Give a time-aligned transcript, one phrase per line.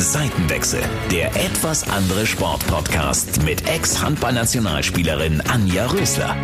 [0.00, 0.80] Seitenwechsel,
[1.10, 6.36] der etwas andere Sportpodcast mit Ex-Handballnationalspielerin Anja Rösler.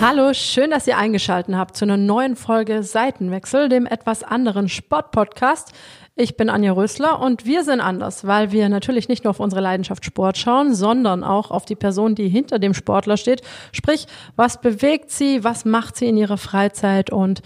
[0.00, 5.72] Hallo, schön, dass ihr eingeschaltet habt zu einer neuen Folge Seitenwechsel, dem etwas anderen Sportpodcast.
[6.14, 9.62] Ich bin Anja Rösler und wir sind anders, weil wir natürlich nicht nur auf unsere
[9.62, 13.42] Leidenschaft Sport schauen, sondern auch auf die Person, die hinter dem Sportler steht.
[13.72, 14.06] Sprich,
[14.36, 17.42] was bewegt sie, was macht sie in ihrer Freizeit und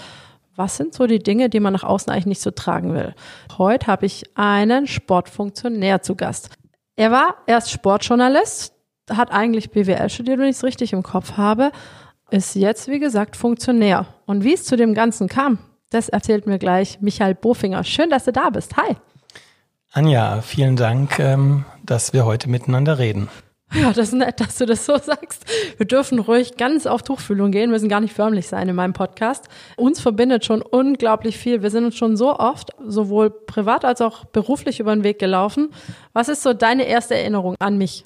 [0.56, 3.14] was sind so die Dinge, die man nach außen eigentlich nicht so tragen will.
[3.58, 6.50] Heute habe ich einen Sportfunktionär zu Gast.
[6.96, 8.72] Er war erst Sportjournalist,
[9.10, 11.72] hat eigentlich BWL studiert, wenn ich es richtig im Kopf habe,
[12.30, 14.06] ist jetzt, wie gesagt, Funktionär.
[14.26, 15.58] Und wie es zu dem Ganzen kam,
[15.90, 17.84] das erzählt mir gleich Michael Bofinger.
[17.84, 18.76] Schön, dass du da bist.
[18.76, 18.96] Hi.
[19.92, 23.28] Anja, vielen Dank, ähm, dass wir heute miteinander reden.
[23.80, 25.44] Ja, das ist nett, dass du das so sagst.
[25.76, 29.48] Wir dürfen ruhig ganz auf Tuchfühlung gehen, müssen gar nicht förmlich sein in meinem Podcast.
[29.76, 31.62] Uns verbindet schon unglaublich viel.
[31.62, 35.70] Wir sind uns schon so oft, sowohl privat als auch beruflich über den Weg gelaufen.
[36.12, 38.04] Was ist so deine erste Erinnerung an mich?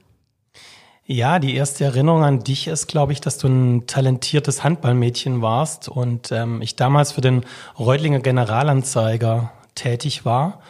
[1.04, 5.88] Ja, die erste Erinnerung an dich ist, glaube ich, dass du ein talentiertes Handballmädchen warst
[5.88, 7.44] und ähm, ich damals für den
[7.78, 10.60] Reutlinger Generalanzeiger tätig war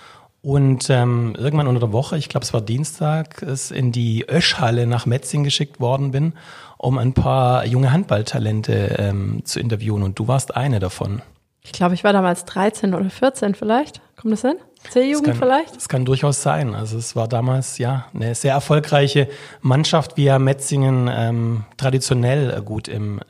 [0.41, 4.87] und ähm, irgendwann unter der Woche, ich glaube es war Dienstag, ist in die Öschhalle
[4.87, 6.35] nach Metzing geschickt worden bin,
[6.77, 11.23] um ein paar junge Handballtalente ähm, zu interviewen und du warst eine davon.
[11.63, 14.01] Ich glaube, ich war damals 13 oder 14 vielleicht.
[14.17, 14.57] Kommt das hin?
[14.91, 15.77] C-Jugend vielleicht?
[15.77, 16.75] Das kann durchaus sein.
[16.75, 19.29] Also es war damals ja eine sehr erfolgreiche
[19.61, 23.21] Mannschaft, wie ja Metzingen ähm, traditionell gut im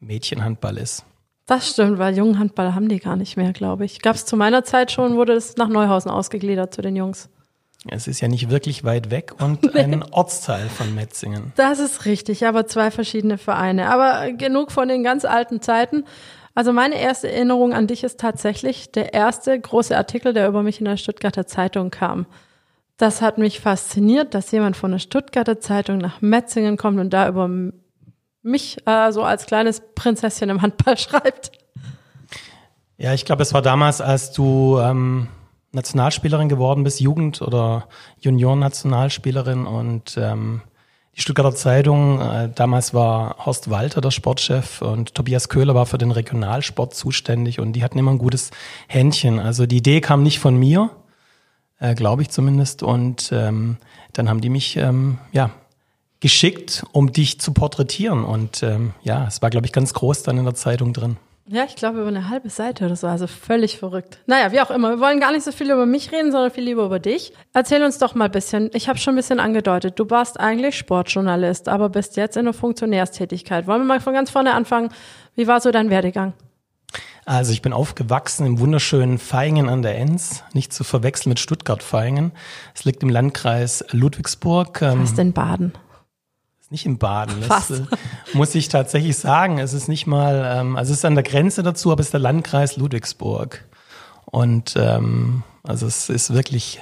[0.00, 1.04] Mädchenhandball ist.
[1.46, 4.00] Das stimmt, weil Jungenhandball haben die gar nicht mehr, glaube ich.
[4.00, 7.28] Gab es zu meiner Zeit schon, wurde es nach Neuhausen ausgegliedert zu den Jungs.
[7.88, 11.52] Es ist ja nicht wirklich weit weg und ein Ortsteil von Metzingen.
[11.56, 13.90] Das ist richtig, aber zwei verschiedene Vereine.
[13.90, 16.04] Aber genug von den ganz alten Zeiten.
[16.54, 20.80] Also meine erste Erinnerung an dich ist tatsächlich der erste große Artikel, der über mich
[20.80, 22.26] in der Stuttgarter Zeitung kam.
[22.98, 27.26] Das hat mich fasziniert, dass jemand von der Stuttgarter Zeitung nach Metzingen kommt und da
[27.26, 27.48] über
[28.42, 31.52] mich äh, so als kleines Prinzesschen im Handball schreibt.
[32.98, 35.28] Ja, ich glaube, es war damals, als du ähm,
[35.72, 37.88] Nationalspielerin geworden bist, Jugend- oder
[38.20, 40.62] Junioren-Nationalspielerin und ähm,
[41.14, 45.98] die Stuttgarter Zeitung, äh, damals war Horst Walter der Sportchef und Tobias Köhler war für
[45.98, 48.50] den Regionalsport zuständig und die hatten immer ein gutes
[48.88, 49.38] Händchen.
[49.38, 50.90] Also die Idee kam nicht von mir,
[51.80, 52.82] äh, glaube ich zumindest.
[52.82, 53.76] Und ähm,
[54.14, 55.50] dann haben die mich ähm, ja
[56.22, 58.24] geschickt, um dich zu porträtieren.
[58.24, 61.16] Und ähm, ja, es war, glaube ich, ganz groß dann in der Zeitung drin.
[61.48, 64.20] Ja, ich glaube über eine halbe Seite oder so, also völlig verrückt.
[64.26, 66.62] Naja, wie auch immer, wir wollen gar nicht so viel über mich reden, sondern viel
[66.62, 67.32] lieber über dich.
[67.52, 70.78] Erzähl uns doch mal ein bisschen, ich habe schon ein bisschen angedeutet, du warst eigentlich
[70.78, 73.66] Sportjournalist, aber bist jetzt in der Funktionärstätigkeit.
[73.66, 74.90] Wollen wir mal von ganz vorne anfangen?
[75.34, 76.32] Wie war so dein Werdegang?
[77.24, 82.30] Also ich bin aufgewachsen im wunderschönen Feingen an der Enz, nicht zu verwechseln mit Stuttgart-Feingen.
[82.74, 84.78] Es liegt im Landkreis Ludwigsburg.
[84.78, 85.72] Fast ähm, in Baden
[86.72, 87.36] nicht im Baden.
[87.48, 87.82] Das äh,
[88.32, 89.58] muss ich tatsächlich sagen.
[89.58, 92.14] Es ist nicht mal, ähm, also es ist an der Grenze dazu, aber es ist
[92.14, 93.64] der Landkreis Ludwigsburg.
[94.24, 96.80] Und ähm, also es ist wirklich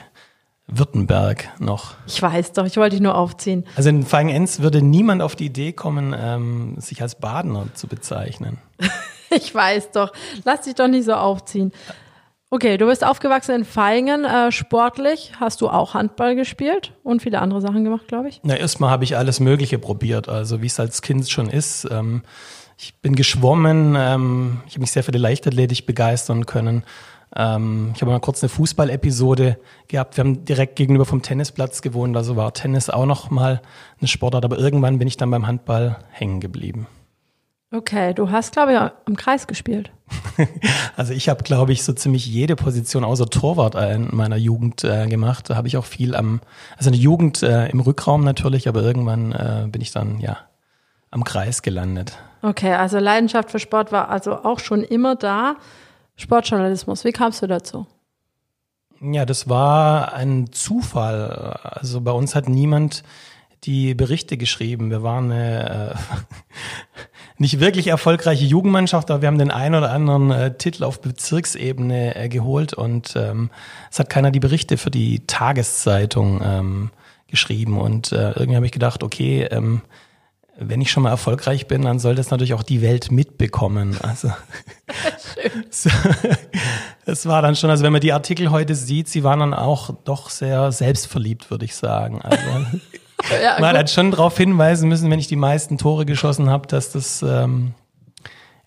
[0.66, 1.94] Württemberg noch.
[2.06, 3.66] Ich weiß doch, ich wollte dich nur aufziehen.
[3.74, 8.58] Also in Feigenenz würde niemand auf die Idee kommen, ähm, sich als Badener zu bezeichnen.
[9.30, 10.12] ich weiß doch.
[10.44, 11.72] Lass dich doch nicht so aufziehen.
[12.52, 14.24] Okay, du bist aufgewachsen in Feingen.
[14.24, 18.40] Äh, sportlich hast du auch Handball gespielt und viele andere Sachen gemacht, glaube ich.
[18.42, 21.86] Na, erstmal habe ich alles Mögliche probiert, also wie es als Kind schon ist.
[21.88, 22.22] Ähm,
[22.76, 26.82] ich bin geschwommen, ähm, ich habe mich sehr für die Leichtathletik begeistern können.
[27.36, 29.56] Ähm, ich habe mal kurz eine Fußball-Episode
[29.86, 30.16] gehabt.
[30.16, 33.62] Wir haben direkt gegenüber vom Tennisplatz gewohnt, also war Tennis auch noch mal
[34.00, 36.88] eine Sportart, aber irgendwann bin ich dann beim Handball hängen geblieben.
[37.72, 39.92] Okay, du hast, glaube ich, am Kreis gespielt.
[40.96, 45.06] also ich habe, glaube ich, so ziemlich jede Position außer Torwart in meiner Jugend äh,
[45.06, 45.50] gemacht.
[45.50, 46.40] Da habe ich auch viel am,
[46.76, 50.38] also in der Jugend äh, im Rückraum natürlich, aber irgendwann äh, bin ich dann ja
[51.12, 52.18] am Kreis gelandet.
[52.42, 55.56] Okay, also Leidenschaft für Sport war also auch schon immer da.
[56.16, 57.86] Sportjournalismus, wie kamst du dazu?
[59.00, 61.56] Ja, das war ein Zufall.
[61.62, 63.02] Also bei uns hat niemand
[63.64, 64.90] die Berichte geschrieben.
[64.90, 66.18] Wir waren eine äh,
[67.38, 72.14] nicht wirklich erfolgreiche Jugendmannschaft, aber wir haben den einen oder anderen äh, Titel auf Bezirksebene
[72.14, 73.50] äh, geholt und ähm,
[73.90, 76.90] es hat keiner die Berichte für die Tageszeitung ähm,
[77.28, 77.78] geschrieben.
[77.78, 79.82] Und äh, irgendwie habe ich gedacht, okay, ähm,
[80.58, 83.96] wenn ich schon mal erfolgreich bin, dann soll das natürlich auch die Welt mitbekommen.
[84.02, 84.30] Also
[87.06, 89.90] es war dann schon, also wenn man die Artikel heute sieht, sie waren dann auch
[90.04, 92.20] doch sehr selbstverliebt, würde ich sagen.
[92.20, 92.44] Also
[93.42, 96.92] ja, Man hat schon darauf hinweisen müssen, wenn ich die meisten Tore geschossen habe, dass
[96.92, 97.74] das ähm,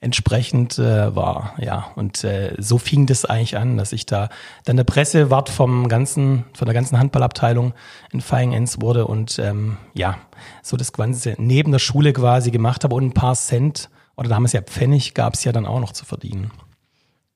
[0.03, 1.53] entsprechend äh, war.
[1.57, 4.29] Ja, und äh, so fing das eigentlich an, dass ich da
[4.65, 7.73] dann der Pressewart vom ganzen, von der ganzen Handballabteilung
[8.11, 10.17] in Feigenenz wurde und ähm, ja,
[10.61, 14.51] so das Ganze neben der Schule quasi gemacht habe und ein paar Cent oder damals
[14.53, 16.51] ja Pfennig gab es ja dann auch noch zu verdienen.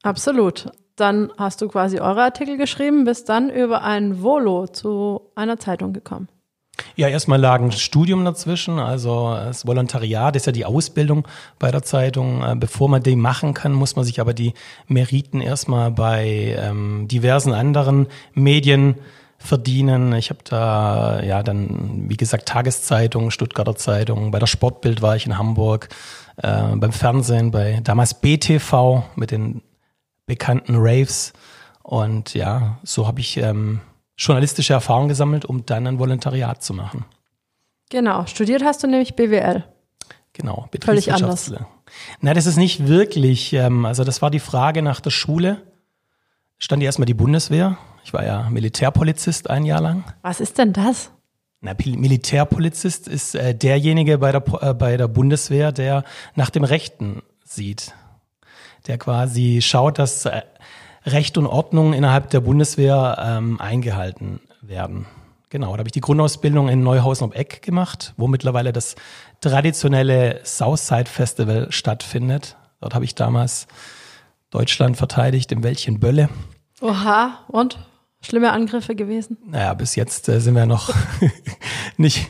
[0.03, 0.69] Absolut.
[0.97, 5.93] Dann hast du quasi eure Artikel geschrieben, bist dann über ein Volo zu einer Zeitung
[5.93, 6.27] gekommen.
[6.95, 11.27] Ja, erstmal lag ein Studium dazwischen, also das Volontariat ist ja die Ausbildung
[11.59, 12.43] bei der Zeitung.
[12.43, 14.53] Äh, bevor man die machen kann, muss man sich aber die
[14.87, 18.95] Meriten erstmal bei ähm, diversen anderen Medien
[19.37, 20.13] verdienen.
[20.13, 25.25] Ich habe da ja dann, wie gesagt, Tageszeitung, Stuttgarter Zeitung, bei der Sportbild war ich
[25.25, 25.89] in Hamburg,
[26.37, 29.61] äh, beim Fernsehen, bei damals BTV mit den
[30.25, 31.33] bekannten Raves.
[31.83, 33.79] Und ja, so habe ich ähm,
[34.17, 37.05] journalistische Erfahrung gesammelt, um dann ein Volontariat zu machen.
[37.89, 39.63] Genau, studiert hast du nämlich BWL.
[40.33, 41.51] Genau, Völlig anders.
[42.19, 45.63] Na, das ist nicht wirklich, ähm, also das war die Frage nach der Schule.
[46.59, 47.77] Stand erstmal die Bundeswehr.
[48.03, 50.03] Ich war ja Militärpolizist ein Jahr lang.
[50.21, 51.11] Was ist denn das?
[51.59, 56.03] Na, Militärpolizist ist äh, derjenige bei der, äh, bei der Bundeswehr, der
[56.35, 57.93] nach dem Rechten sieht.
[58.85, 60.43] Der quasi schaut, dass äh,
[61.07, 65.05] Recht und Ordnung innerhalb der Bundeswehr ähm, eingehalten werden.
[65.49, 68.95] Genau, da habe ich die Grundausbildung in Neuhausen am Eck gemacht, wo mittlerweile das
[69.39, 72.57] traditionelle Southside Festival stattfindet.
[72.81, 73.67] Dort habe ich damals
[74.49, 76.29] Deutschland verteidigt im Wäldchen Bölle.
[76.81, 77.79] Oha, und?
[78.19, 79.37] Schlimme Angriffe gewesen?
[79.45, 80.93] Naja, bis jetzt äh, sind wir noch
[81.97, 82.29] nicht,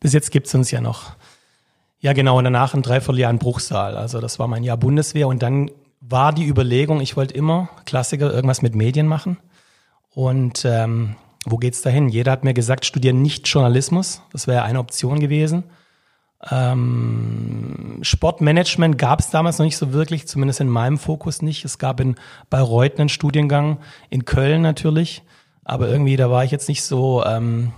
[0.00, 1.12] bis jetzt gibt's uns ja noch.
[2.00, 3.96] Ja, genau, und danach ein Dreivierteljahr in Bruchsal.
[3.96, 8.32] Also das war mein Jahr Bundeswehr und dann war die Überlegung, ich wollte immer Klassiker,
[8.32, 9.38] irgendwas mit Medien machen.
[10.14, 12.08] Und ähm, wo geht's dahin?
[12.08, 14.22] Jeder hat mir gesagt, studiere nicht Journalismus.
[14.32, 15.64] Das wäre eine Option gewesen.
[16.50, 21.64] Ähm, Sportmanagement gab es damals noch nicht so wirklich, zumindest in meinem Fokus nicht.
[21.64, 22.16] Es gab in
[22.48, 23.78] Bayreuth einen Studiengang,
[24.08, 25.22] in Köln natürlich.
[25.64, 27.72] Aber irgendwie, da war ich jetzt nicht so ähm,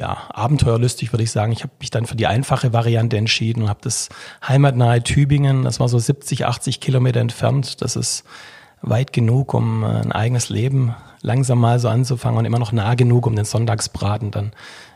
[0.00, 1.52] ja, abenteuerlustig, würde ich sagen.
[1.52, 4.08] Ich habe mich dann für die einfache Variante entschieden und habe das
[4.46, 7.82] heimatnahe Tübingen, das war so 70, 80 Kilometer entfernt.
[7.82, 8.24] Das ist
[8.80, 12.94] weit genug, um äh, ein eigenes Leben langsam mal so anzufangen und immer noch nah
[12.94, 14.52] genug, um den Sonntagsbraten dann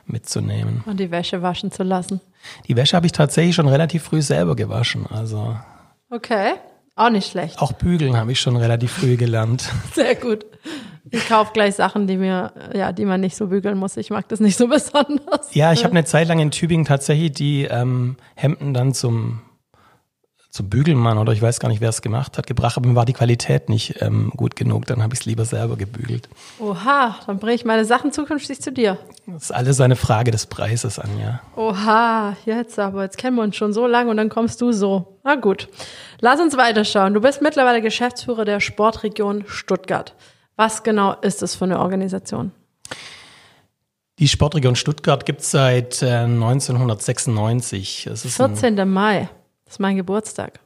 [0.06, 0.82] mitzunehmen.
[0.86, 2.22] Und die Wäsche waschen zu lassen.
[2.66, 5.04] Die Wäsche habe ich tatsächlich schon relativ früh selber gewaschen.
[5.10, 5.54] Also
[6.08, 6.54] okay,
[6.96, 7.61] auch nicht schlecht.
[7.61, 9.69] Auch bügeln habe ich schon relativ früh gelernt.
[9.94, 10.46] Sehr gut.
[11.11, 13.96] Ich kaufe gleich Sachen, die mir, ja, die man nicht so bügeln muss.
[13.96, 15.55] Ich mag das nicht so besonders.
[15.55, 19.43] Ja, ich habe eine Zeit lang in Tübingen tatsächlich die ähm, Hemden dann zum
[20.54, 23.04] zum Bügelmann oder ich weiß gar nicht, wer es gemacht hat, gebracht, aber mir war
[23.04, 24.86] die Qualität nicht ähm, gut genug.
[24.86, 26.28] Dann habe ich es lieber selber gebügelt.
[26.60, 28.96] Oha, dann bringe ich meine Sachen zukünftig zu dir.
[29.26, 31.40] Das ist alles eine Frage des Preises, Anja.
[31.56, 35.18] Oha, jetzt aber, jetzt kennen wir uns schon so lange und dann kommst du so.
[35.24, 35.68] Na gut,
[36.20, 37.14] lass uns weiterschauen.
[37.14, 40.14] Du bist mittlerweile Geschäftsführer der Sportregion Stuttgart.
[40.54, 42.52] Was genau ist das für eine Organisation?
[44.20, 48.06] Die Sportregion Stuttgart gibt es seit äh, 1996.
[48.06, 48.88] Es ist 14.
[48.88, 49.28] Mai.
[49.74, 50.60] Ist mein Geburtstag.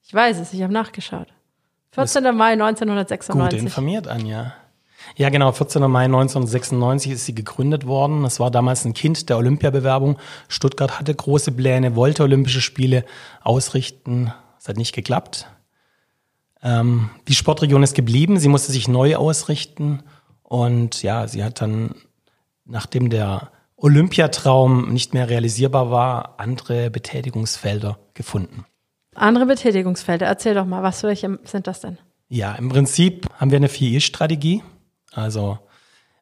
[0.00, 1.26] Ich weiß es, ich habe nachgeschaut.
[1.90, 2.22] 14.
[2.36, 3.58] Mai 1996.
[3.58, 4.54] Gut informiert, Anja.
[5.16, 5.82] Ja, genau, 14.
[5.90, 8.24] Mai 1996 ist sie gegründet worden.
[8.24, 10.18] Es war damals ein Kind der Olympiabewerbung.
[10.46, 13.04] Stuttgart hatte große Pläne, wollte Olympische Spiele
[13.42, 14.32] ausrichten.
[14.60, 15.48] Es hat nicht geklappt.
[16.62, 20.04] Ähm, die Sportregion ist geblieben, sie musste sich neu ausrichten.
[20.44, 21.96] Und ja, sie hat dann,
[22.64, 28.64] nachdem der Olympiatraum nicht mehr realisierbar war, andere Betätigungsfelder gefunden.
[29.14, 31.98] Andere Betätigungsfelder, erzähl doch mal, was welche sind das denn?
[32.28, 34.62] Ja, im Prinzip haben wir eine 4E-Strategie.
[35.12, 35.58] Also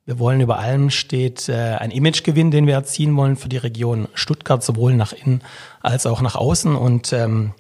[0.05, 4.09] wir wollen über allem steht äh, ein Imagegewinn, den wir erzielen wollen für die Region
[4.15, 5.43] Stuttgart, sowohl nach innen
[5.81, 6.75] als auch nach außen.
[6.75, 7.55] Und ähm,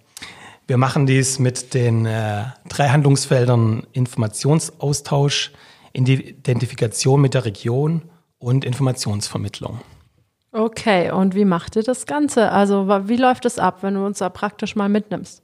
[0.66, 5.52] wir machen dies mit den äh, drei Handlungsfeldern Informationsaustausch,
[5.92, 8.02] Identifikation mit der Region
[8.42, 9.80] und Informationsvermittlung.
[10.50, 12.50] Okay, und wie macht ihr das Ganze?
[12.50, 15.42] Also wie läuft es ab, wenn du uns da praktisch mal mitnimmst?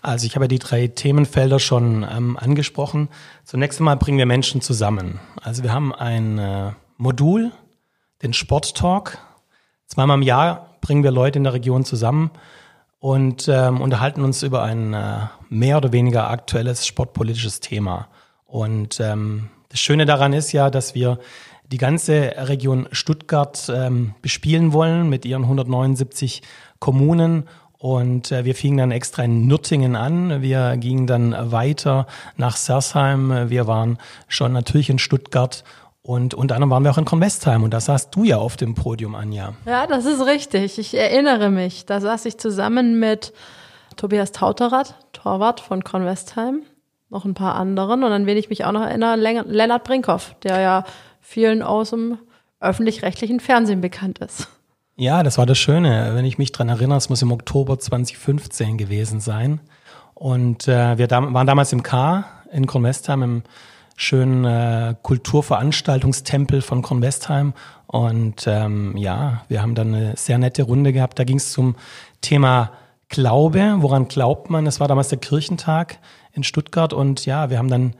[0.00, 3.08] Also ich habe ja die drei Themenfelder schon ähm, angesprochen.
[3.44, 5.20] Zunächst einmal bringen wir Menschen zusammen.
[5.42, 7.50] Also wir haben ein äh, Modul,
[8.22, 9.18] den Sporttalk.
[9.88, 12.30] Zweimal im Jahr bringen wir Leute in der Region zusammen
[13.00, 18.08] und ähm, unterhalten uns über ein äh, mehr oder weniger aktuelles sportpolitisches Thema.
[18.46, 21.18] Und ähm, das Schöne daran ist ja, dass wir
[21.72, 26.42] die ganze Region Stuttgart ähm, bespielen wollen mit ihren 179
[26.78, 27.48] Kommunen.
[27.78, 30.42] Und äh, wir fingen dann extra in Nürtingen an.
[30.42, 32.06] Wir gingen dann weiter
[32.36, 33.50] nach Sersheim.
[33.50, 35.64] Wir waren schon natürlich in Stuttgart.
[36.02, 37.64] Und unter anderem waren wir auch in Kornwestheim.
[37.64, 39.54] Und da saßt du ja auf dem Podium, Anja.
[39.66, 40.78] Ja, das ist richtig.
[40.78, 41.84] Ich erinnere mich.
[41.84, 43.32] Da saß ich zusammen mit
[43.96, 46.62] Tobias Tauterath, Torwart von Convestheim,
[47.10, 48.04] noch ein paar anderen.
[48.04, 50.84] Und an wen ich mich auch noch erinnere, Lennart Brinkhoff, der ja
[51.26, 52.18] vielen aus dem
[52.60, 54.48] öffentlich-rechtlichen Fernsehen bekannt ist.
[54.94, 56.12] Ja, das war das Schöne.
[56.14, 59.60] Wenn ich mich dran erinnere, es muss im Oktober 2015 gewesen sein.
[60.14, 63.42] Und äh, wir da, waren damals im K in Kornwestheim, im
[63.96, 67.52] schönen äh, Kulturveranstaltungstempel von Kornwestheim.
[67.88, 71.18] Und ähm, ja, wir haben dann eine sehr nette Runde gehabt.
[71.18, 71.74] Da ging es zum
[72.20, 72.70] Thema
[73.08, 73.76] Glaube.
[73.78, 74.64] Woran glaubt man?
[74.64, 75.98] Das war damals der Kirchentag
[76.32, 76.92] in Stuttgart.
[76.92, 77.94] Und ja, wir haben dann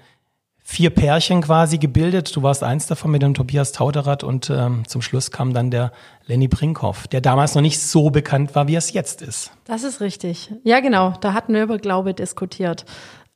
[0.68, 2.34] vier Pärchen quasi gebildet.
[2.34, 5.92] Du warst eins davon mit dem Tobias Tauterath und ähm, zum Schluss kam dann der
[6.26, 9.52] Lenny Brinkhoff, der damals noch nicht so bekannt war, wie es jetzt ist.
[9.64, 10.52] Das ist richtig.
[10.64, 11.14] Ja, genau.
[11.20, 12.84] Da hatten wir über Glaube diskutiert.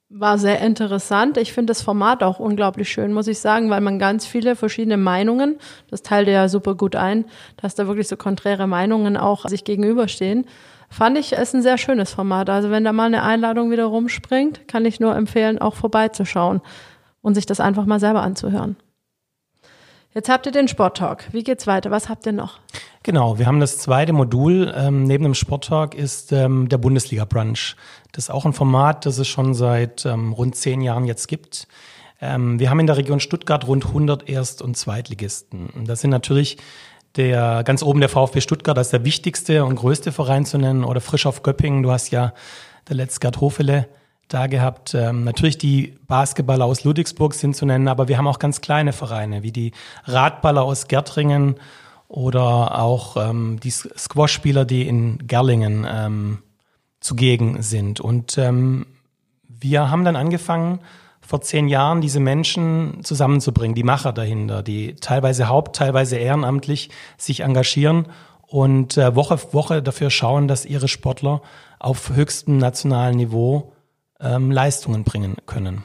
[0.09, 1.37] War sehr interessant.
[1.37, 4.97] Ich finde das Format auch unglaublich schön, muss ich sagen, weil man ganz viele verschiedene
[4.97, 7.27] Meinungen, das teilt ja super gut ein,
[7.59, 10.47] dass da wirklich so konträre Meinungen auch sich gegenüberstehen.
[10.89, 12.51] Fand ich, ist ein sehr schönes Format.
[12.51, 16.61] Also wenn da mal eine Einladung wieder rumspringt, kann ich nur empfehlen, auch vorbeizuschauen
[17.23, 18.77] und sich das einfach mal selber anzuhören.
[20.13, 21.29] Jetzt habt ihr den Sporttalk.
[21.33, 21.93] Wie geht's weiter?
[21.93, 22.59] Was habt ihr noch?
[23.05, 24.73] Genau, wir haben das zweite Modul.
[24.77, 27.77] Ähm, neben dem Sporttalk ist ähm, der Bundesliga Brunch.
[28.11, 31.69] Das ist auch ein Format, das es schon seit ähm, rund zehn Jahren jetzt gibt.
[32.21, 35.71] Ähm, wir haben in der Region Stuttgart rund 100 Erst- und Zweitligisten.
[35.87, 36.59] Das sind natürlich
[37.17, 41.01] der ganz oben der VfB Stuttgart als der wichtigste und größte Verein zu nennen oder
[41.01, 41.85] frisch auf Göppingen.
[41.85, 42.35] Du hast ja
[42.89, 43.89] der letzte Gerd Hofele
[44.31, 44.95] da gehabt.
[44.95, 48.93] Ähm, natürlich die Basketballer aus Ludwigsburg sind zu nennen, aber wir haben auch ganz kleine
[48.93, 49.73] Vereine, wie die
[50.05, 51.57] Radballer aus Gärtringen
[52.09, 56.39] oder auch ähm, die Squash-Spieler, die in Gerlingen ähm,
[57.01, 58.01] zugegen sind.
[58.01, 58.87] Und ähm,
[59.47, 60.81] wir haben dann angefangen,
[61.21, 67.41] vor zehn Jahren diese Menschen zusammenzubringen, die Macher dahinter, die teilweise haupt-, teilweise ehrenamtlich sich
[67.41, 68.07] engagieren
[68.49, 71.41] und äh, Woche für Woche dafür schauen, dass ihre Sportler
[71.79, 73.73] auf höchstem nationalen Niveau
[74.21, 75.85] ähm, Leistungen bringen können.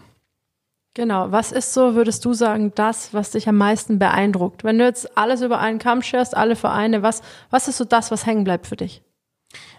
[0.96, 1.32] Genau.
[1.32, 4.64] Was ist so, würdest du sagen, das, was dich am meisten beeindruckt?
[4.64, 8.12] Wenn du jetzt alles über einen Kamm scherst, alle Vereine, was, was ist so das,
[8.12, 9.02] was hängen bleibt für dich?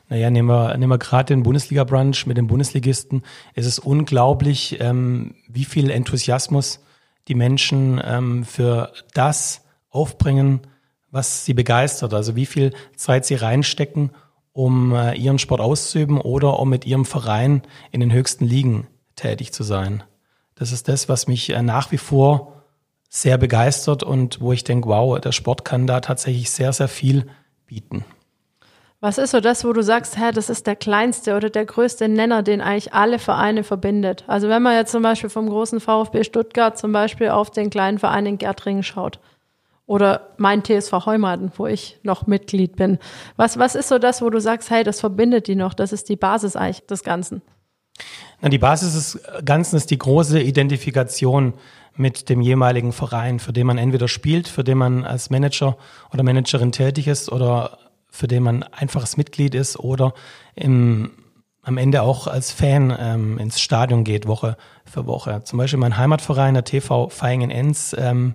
[0.09, 3.23] Naja, nehmen wir, nehmen wir gerade den Bundesliga-Brunch mit den Bundesligisten.
[3.55, 6.81] Es ist unglaublich, ähm, wie viel Enthusiasmus
[7.29, 10.61] die Menschen ähm, für das aufbringen,
[11.11, 12.15] was sie begeistert.
[12.15, 14.11] Also wie viel Zeit sie reinstecken,
[14.57, 17.61] um äh, ihren Sport auszuüben oder um mit ihrem Verein
[17.93, 20.03] in den höchsten Ligen tätig zu sein.
[20.55, 22.55] Das ist das, was mich äh, nach wie vor
[23.11, 27.27] sehr begeistert und wo ich denke, wow, der Sport kann da tatsächlich sehr, sehr viel
[27.67, 28.07] bieten.
[29.01, 32.09] Was ist so das, wo du sagst, hä, das ist der kleinste oder der größte
[32.09, 34.25] Nenner, den eigentlich alle Vereine verbindet?
[34.27, 37.99] Also wenn man jetzt zum Beispiel vom großen VfB Stuttgart zum Beispiel auf den kleinen
[37.99, 39.21] Verein in Gärtringen schaut,
[39.87, 42.99] oder mein TSV Heumaden, wo ich noch Mitglied bin.
[43.37, 46.09] Was, was ist so das, wo du sagst, hey, das verbindet die noch, das ist
[46.09, 47.43] die Basis eigentlich des Ganzen?
[48.41, 51.55] Na, die Basis des Ganzen ist die große Identifikation
[51.95, 55.79] mit dem jeweiligen Verein, für den man entweder spielt, für den man als Manager
[56.13, 57.79] oder Managerin tätig ist oder
[58.11, 60.13] für den man einfaches Mitglied ist oder
[60.55, 61.13] im,
[61.63, 65.43] am Ende auch als Fan ähm, ins Stadion geht, Woche für Woche.
[65.45, 68.35] Zum Beispiel mein Heimatverein, der TV Feingen-Enz, ähm,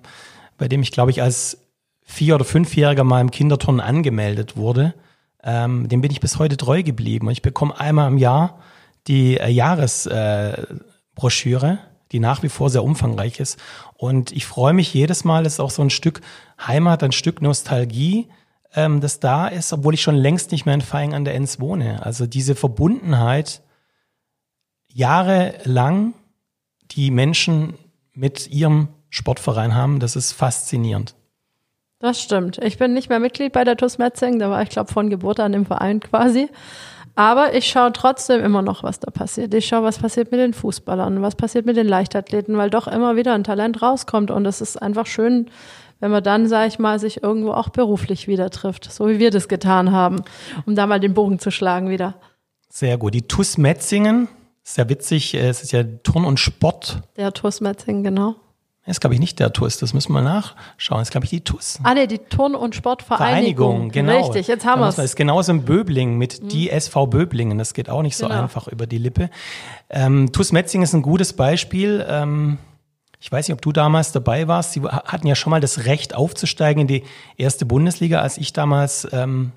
[0.62, 1.58] bei dem ich, glaube ich, als
[2.02, 4.94] Vier- oder Fünfjähriger mal im Kinderturnen angemeldet wurde.
[5.42, 7.28] Ähm, dem bin ich bis heute treu geblieben.
[7.30, 8.60] Ich bekomme einmal im Jahr
[9.08, 11.78] die äh, Jahresbroschüre, äh,
[12.12, 13.58] die nach wie vor sehr umfangreich ist.
[13.94, 16.20] Und ich freue mich jedes Mal, ist auch so ein Stück
[16.64, 18.28] Heimat, ein Stück Nostalgie,
[18.72, 21.58] ähm, das da ist, obwohl ich schon längst nicht mehr in Feing an der Enz
[21.58, 22.06] wohne.
[22.06, 23.62] Also diese Verbundenheit,
[24.86, 26.14] jahrelang
[26.92, 27.74] die Menschen
[28.14, 31.14] mit ihrem Sportverein haben, das ist faszinierend.
[31.98, 32.58] Das stimmt.
[32.58, 35.38] Ich bin nicht mehr Mitglied bei der TuS Metzing, da war ich glaube von Geburt
[35.38, 36.48] an im Verein quasi.
[37.14, 39.52] Aber ich schaue trotzdem immer noch, was da passiert.
[39.52, 43.14] Ich schaue, was passiert mit den Fußballern, was passiert mit den Leichtathleten, weil doch immer
[43.14, 45.50] wieder ein Talent rauskommt und es ist einfach schön,
[46.00, 49.30] wenn man dann, sage ich mal, sich irgendwo auch beruflich wieder trifft, so wie wir
[49.30, 50.22] das getan haben,
[50.64, 52.14] um da mal den Bogen zu schlagen wieder.
[52.70, 53.12] Sehr gut.
[53.12, 54.28] Die TuS Metzingen,
[54.64, 57.02] sehr witzig, äh, es ist ja Turn und Sport.
[57.18, 58.36] Der TuS Metzingen, genau.
[58.84, 60.98] Das ist, glaube ich, nicht der TUS, das müssen wir nachschauen.
[60.98, 61.78] Das ist, glaube ich, die TUS.
[61.84, 63.90] Ah, nee, die Turn- und Sportvereinigung.
[63.90, 64.26] Vereinigung, genau.
[64.26, 64.96] Richtig, jetzt haben wir es.
[64.96, 66.48] Das ist genauso im Böbling mit mhm.
[66.48, 67.58] die SV Böblingen.
[67.58, 68.42] Das geht auch nicht so genau.
[68.42, 69.30] einfach über die Lippe.
[69.88, 72.04] Ähm, TUS Metzing ist ein gutes Beispiel.
[72.08, 72.58] Ähm,
[73.20, 74.72] ich weiß nicht, ob du damals dabei warst.
[74.72, 77.04] Sie hatten ja schon mal das Recht aufzusteigen in die
[77.36, 79.52] erste Bundesliga, als ich damals ähm,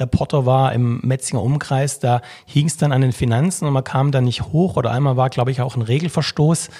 [0.00, 2.00] Reporter war im Metzinger Umkreis.
[2.00, 4.76] Da hing es dann an den Finanzen und man kam da nicht hoch.
[4.76, 6.70] Oder einmal war, glaube ich, auch ein Regelverstoß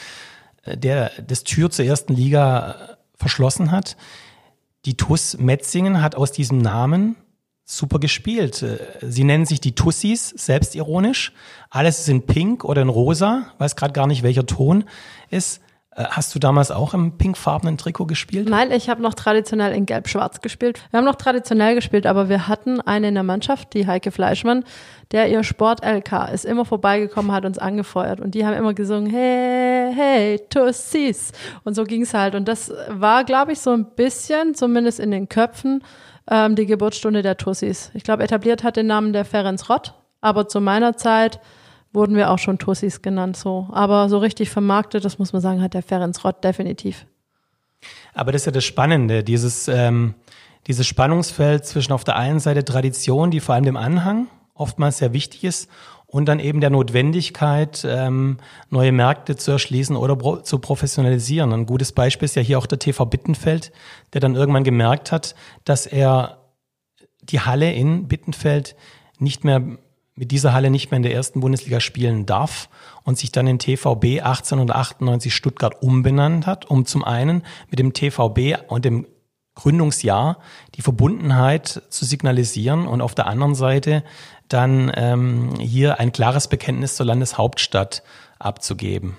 [0.66, 3.96] der das Tür zur ersten Liga verschlossen hat.
[4.84, 7.16] Die TUS Metzingen hat aus diesem Namen
[7.64, 8.62] super gespielt.
[8.62, 11.32] Äh, sie nennen sich die Tussis, selbstironisch.
[11.70, 14.84] Alles ist in Pink oder in Rosa, weiß gerade gar nicht, welcher Ton
[15.30, 15.60] ist.
[15.96, 18.48] Äh, hast du damals auch im pinkfarbenen Trikot gespielt?
[18.48, 20.80] Nein, ich habe noch traditionell in Gelb-Schwarz gespielt.
[20.90, 24.64] Wir haben noch traditionell gespielt, aber wir hatten eine in der Mannschaft, die Heike Fleischmann,
[25.12, 29.92] der ihr Sport-LK ist immer vorbeigekommen, hat uns angefeuert und die haben immer gesungen, hey,
[29.94, 31.32] hey, Tussis.
[31.62, 32.34] Und so ging's halt.
[32.34, 35.84] Und das war, glaube ich, so ein bisschen, zumindest in den Köpfen,
[36.28, 37.90] ähm, die Geburtsstunde der Tussis.
[37.94, 41.38] Ich glaube, etabliert hat den Namen der Ferenc Rott, aber zu meiner Zeit
[41.94, 43.68] wurden wir auch schon Tussis genannt, so.
[43.72, 47.06] Aber so richtig vermarktet, das muss man sagen, hat der Ferenc Rott definitiv.
[48.14, 50.14] Aber das ist ja das Spannende, dieses, ähm,
[50.66, 55.12] dieses Spannungsfeld zwischen auf der einen Seite Tradition, die vor allem dem Anhang oftmals sehr
[55.12, 55.68] wichtig ist,
[56.14, 58.36] und dann eben der Notwendigkeit, ähm,
[58.70, 61.52] neue Märkte zu erschließen oder pro zu professionalisieren.
[61.52, 63.72] Ein gutes Beispiel ist ja hier auch der TV Bittenfeld,
[64.12, 65.34] der dann irgendwann gemerkt hat,
[65.64, 66.38] dass er
[67.20, 68.76] die Halle in Bittenfeld
[69.18, 69.60] nicht mehr
[70.16, 72.68] mit dieser Halle nicht mehr in der ersten Bundesliga spielen darf
[73.02, 78.68] und sich dann in TVB 1898 Stuttgart umbenannt hat, um zum einen mit dem TVB
[78.68, 79.06] und dem
[79.54, 80.38] Gründungsjahr
[80.74, 84.02] die Verbundenheit zu signalisieren und auf der anderen Seite
[84.48, 88.02] dann ähm, hier ein klares Bekenntnis zur Landeshauptstadt
[88.38, 89.16] abzugeben.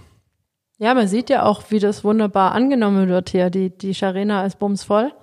[0.78, 3.50] Ja, man sieht ja auch, wie das wunderbar angenommen wird hier.
[3.50, 5.14] Die, die Scharena ist bumsvoll.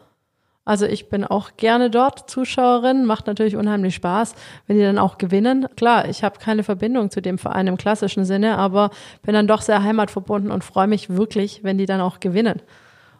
[0.65, 4.35] Also ich bin auch gerne dort Zuschauerin, macht natürlich unheimlich Spaß,
[4.67, 5.67] wenn die dann auch gewinnen.
[5.77, 8.91] Klar, ich habe keine Verbindung zu dem Verein im klassischen Sinne, aber
[9.23, 12.63] bin dann doch sehr heimatverbunden und freue mich wirklich, wenn die dann auch gewinnen.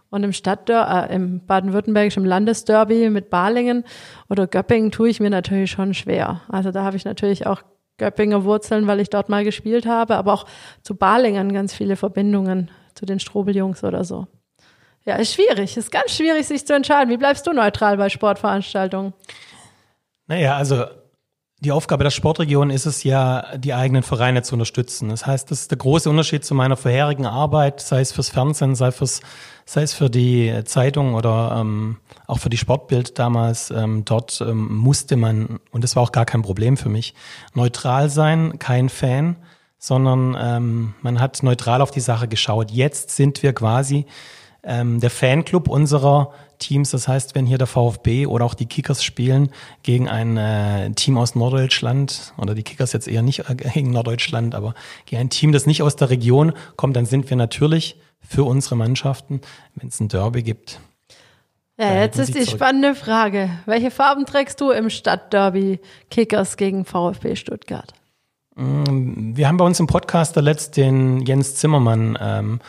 [0.09, 3.85] Und im Stadtderby, äh, im baden-württembergischen Landesderby mit Balingen
[4.29, 6.43] oder Göppingen tue ich mir natürlich schon schwer.
[6.49, 7.63] Also da habe ich natürlich auch
[7.99, 10.47] Göppinger Wurzeln, weil ich dort mal gespielt habe, aber auch
[10.83, 14.27] zu Balingen ganz viele Verbindungen zu den Strobeljungs oder so.
[15.05, 15.77] Ja, ist schwierig.
[15.77, 17.11] Ist ganz schwierig, sich zu entscheiden.
[17.11, 19.13] Wie bleibst du neutral bei Sportveranstaltungen?
[20.27, 20.85] Naja, also
[21.59, 25.11] die Aufgabe der Sportregion ist es ja, die eigenen Vereine zu unterstützen.
[25.11, 28.75] Das heißt, das ist der große Unterschied zu meiner vorherigen Arbeit, sei es fürs Fernsehen,
[28.75, 29.21] sei, fürs,
[29.65, 33.71] sei es für die Zeitung oder ähm, auch für die Sportbild damals.
[33.71, 37.15] Ähm, dort ähm, musste man, und das war auch gar kein Problem für mich,
[37.55, 39.37] neutral sein, kein Fan,
[39.79, 42.73] sondern ähm, man hat neutral auf die Sache geschaut.
[42.73, 44.07] Jetzt sind wir quasi
[44.63, 46.91] ähm, der Fanclub unserer Teams.
[46.91, 49.51] Das heißt, wenn hier der VfB oder auch die Kickers spielen
[49.83, 54.55] gegen ein äh, Team aus Norddeutschland oder die Kickers jetzt eher nicht äh, gegen Norddeutschland,
[54.55, 54.75] aber
[55.07, 58.77] gegen ein Team, das nicht aus der Region kommt, dann sind wir natürlich für unsere
[58.77, 59.41] Mannschaften,
[59.75, 60.81] wenn es ein Derby gibt.
[61.79, 62.57] Ja, jetzt ist die zurück.
[62.57, 63.51] spannende Frage.
[63.67, 67.93] Welche Farben trägst du im Stadtderby Kickers gegen VfB Stuttgart?
[68.55, 72.61] Mm, wir haben bei uns im Podcast der letzt den Jens Zimmermann ähm,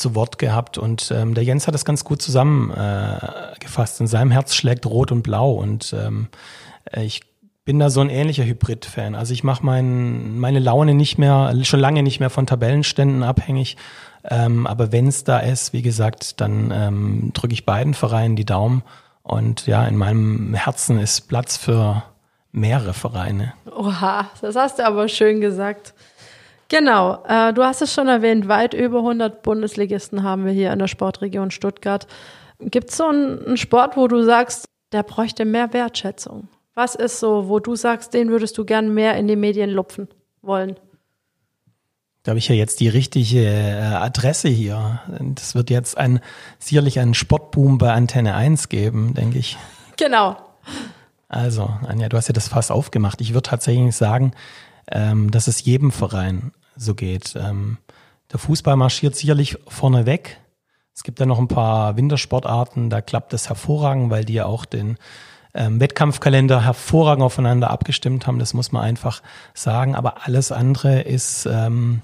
[0.00, 4.00] zu Wort gehabt und ähm, der Jens hat das ganz gut zusammengefasst.
[4.00, 6.28] Äh, In seinem Herz schlägt Rot und Blau und ähm,
[6.96, 7.22] ich
[7.64, 9.14] bin da so ein ähnlicher Hybrid-Fan.
[9.14, 13.76] Also ich mache mein, meine Laune nicht mehr, schon lange nicht mehr von Tabellenständen abhängig.
[14.24, 18.44] Ähm, aber wenn es da ist, wie gesagt, dann ähm, drücke ich beiden Vereinen die
[18.44, 18.82] Daumen.
[19.22, 22.02] Und ja, in meinem Herzen ist Platz für
[22.52, 23.52] mehrere Vereine.
[23.70, 25.94] Oha, das hast du aber schön gesagt.
[26.70, 30.78] Genau, äh, du hast es schon erwähnt, weit über 100 Bundesligisten haben wir hier in
[30.78, 32.06] der Sportregion Stuttgart.
[32.60, 36.48] Gibt es so einen, einen Sport, wo du sagst, der bräuchte mehr Wertschätzung?
[36.74, 40.08] Was ist so, wo du sagst, den würdest du gern mehr in die Medien lupfen
[40.42, 40.76] wollen?
[42.22, 45.00] Da habe ich ja jetzt die richtige äh, Adresse hier.
[45.34, 46.20] Das wird jetzt ein,
[46.60, 49.56] sicherlich einen Sportboom bei Antenne 1 geben, denke ich.
[49.96, 50.36] Genau.
[51.28, 53.20] Also, Anja, du hast ja das Fass aufgemacht.
[53.20, 54.32] Ich würde tatsächlich sagen,
[54.90, 57.36] ähm, dass es jedem Verein so geht.
[57.36, 57.78] Ähm,
[58.32, 60.40] der Fußball marschiert sicherlich vorne weg.
[60.94, 64.64] Es gibt ja noch ein paar Wintersportarten, da klappt es hervorragend, weil die ja auch
[64.64, 64.98] den
[65.54, 68.38] ähm, Wettkampfkalender hervorragend aufeinander abgestimmt haben.
[68.38, 69.22] Das muss man einfach
[69.54, 69.94] sagen.
[69.94, 72.02] Aber alles andere ist ähm,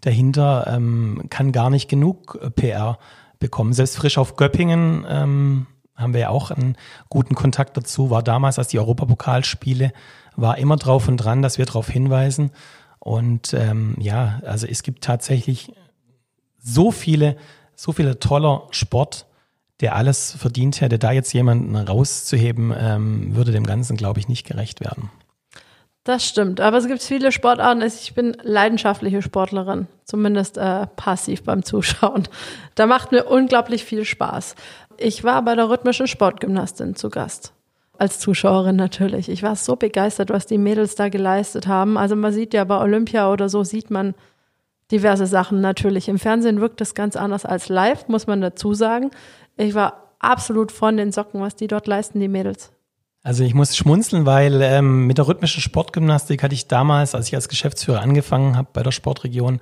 [0.00, 2.98] dahinter, ähm, kann gar nicht genug äh, PR
[3.38, 3.72] bekommen.
[3.72, 6.76] Selbst frisch auf Göppingen ähm, haben wir ja auch einen
[7.08, 9.92] guten Kontakt dazu, war damals, als die Europapokalspiele,
[10.36, 12.50] war immer drauf und dran, dass wir darauf hinweisen.
[13.04, 15.70] Und ähm, ja, also es gibt tatsächlich
[16.58, 17.36] so viele,
[17.76, 19.26] so viele toller Sport,
[19.80, 20.98] der alles verdient hätte.
[20.98, 25.10] Da jetzt jemanden rauszuheben, ähm, würde dem Ganzen, glaube ich, nicht gerecht werden.
[26.04, 27.82] Das stimmt, aber es gibt viele Sportarten.
[27.82, 32.26] Ich bin leidenschaftliche Sportlerin, zumindest äh, passiv beim Zuschauen.
[32.74, 34.54] Da macht mir unglaublich viel Spaß.
[34.96, 37.52] Ich war bei der rhythmischen Sportgymnastin zu Gast
[37.98, 39.28] als Zuschauerin natürlich.
[39.28, 41.96] Ich war so begeistert, was die Mädels da geleistet haben.
[41.96, 44.14] Also man sieht ja bei Olympia oder so, sieht man
[44.90, 46.08] diverse Sachen natürlich.
[46.08, 49.10] Im Fernsehen wirkt das ganz anders als live, muss man dazu sagen.
[49.56, 52.72] Ich war absolut von den Socken, was die dort leisten, die Mädels.
[53.22, 57.34] Also ich muss schmunzeln, weil ähm, mit der rhythmischen Sportgymnastik hatte ich damals, als ich
[57.34, 59.60] als Geschäftsführer angefangen habe bei der Sportregion,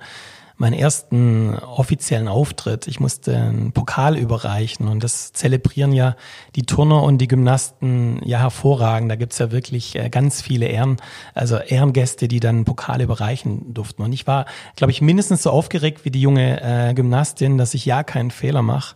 [0.63, 2.87] meinen ersten offiziellen Auftritt.
[2.87, 6.15] Ich musste einen Pokal überreichen und das zelebrieren ja
[6.55, 9.11] die Turner und die Gymnasten ja hervorragend.
[9.11, 11.01] Da gibt's ja wirklich äh, ganz viele Ehren,
[11.33, 14.03] also Ehrengäste, die dann Pokal überreichen durften.
[14.03, 14.45] Und ich war,
[14.77, 18.61] glaube ich, mindestens so aufgeregt wie die junge äh, Gymnastin, dass ich ja keinen Fehler
[18.61, 18.95] mache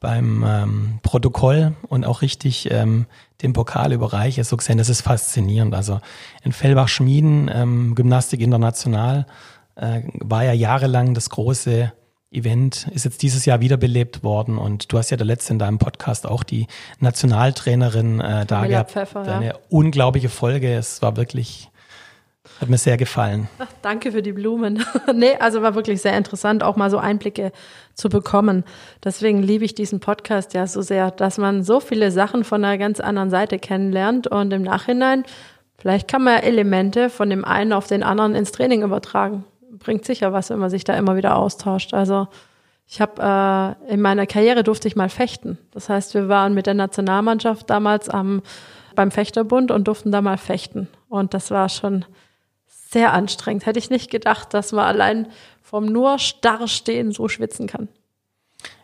[0.00, 3.06] beim ähm, Protokoll und auch richtig ähm,
[3.42, 4.42] den Pokal überreiche.
[4.42, 5.72] So gesehen, das ist faszinierend.
[5.72, 6.00] Also
[6.42, 9.26] in Fellbach-Schmieden, ähm, Gymnastik international,
[9.76, 11.92] äh, war ja jahrelang das große
[12.32, 15.78] Event, ist jetzt dieses Jahr wiederbelebt worden und du hast ja der letzte in deinem
[15.78, 16.66] Podcast auch die
[16.98, 18.90] Nationaltrainerin äh, da gehabt.
[18.90, 19.54] Pfeffer, Eine ja.
[19.70, 20.74] unglaubliche Folge.
[20.74, 21.70] Es war wirklich,
[22.60, 23.48] hat mir sehr gefallen.
[23.58, 24.84] Ach, danke für die Blumen.
[25.14, 27.52] nee, also war wirklich sehr interessant, auch mal so Einblicke
[27.94, 28.64] zu bekommen.
[29.04, 32.76] Deswegen liebe ich diesen Podcast ja so sehr, dass man so viele Sachen von einer
[32.76, 35.24] ganz anderen Seite kennenlernt und im Nachhinein,
[35.78, 39.44] vielleicht kann man ja Elemente von dem einen auf den anderen ins Training übertragen.
[39.78, 41.94] Bringt sicher was, wenn man sich da immer wieder austauscht.
[41.94, 42.28] Also
[42.86, 45.58] ich habe äh, in meiner Karriere durfte ich mal fechten.
[45.72, 48.42] Das heißt, wir waren mit der Nationalmannschaft damals am
[48.96, 50.88] beim Fechterbund und durften da mal fechten.
[51.08, 52.04] Und das war schon
[52.66, 53.66] sehr anstrengend.
[53.66, 55.28] Hätte ich nicht gedacht, dass man allein
[55.62, 57.88] vom nur starr stehen so schwitzen kann.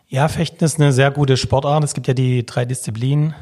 [0.07, 1.83] Ja, Fechten ist eine sehr gute Sportart.
[1.83, 3.33] Es gibt ja die drei Disziplinen.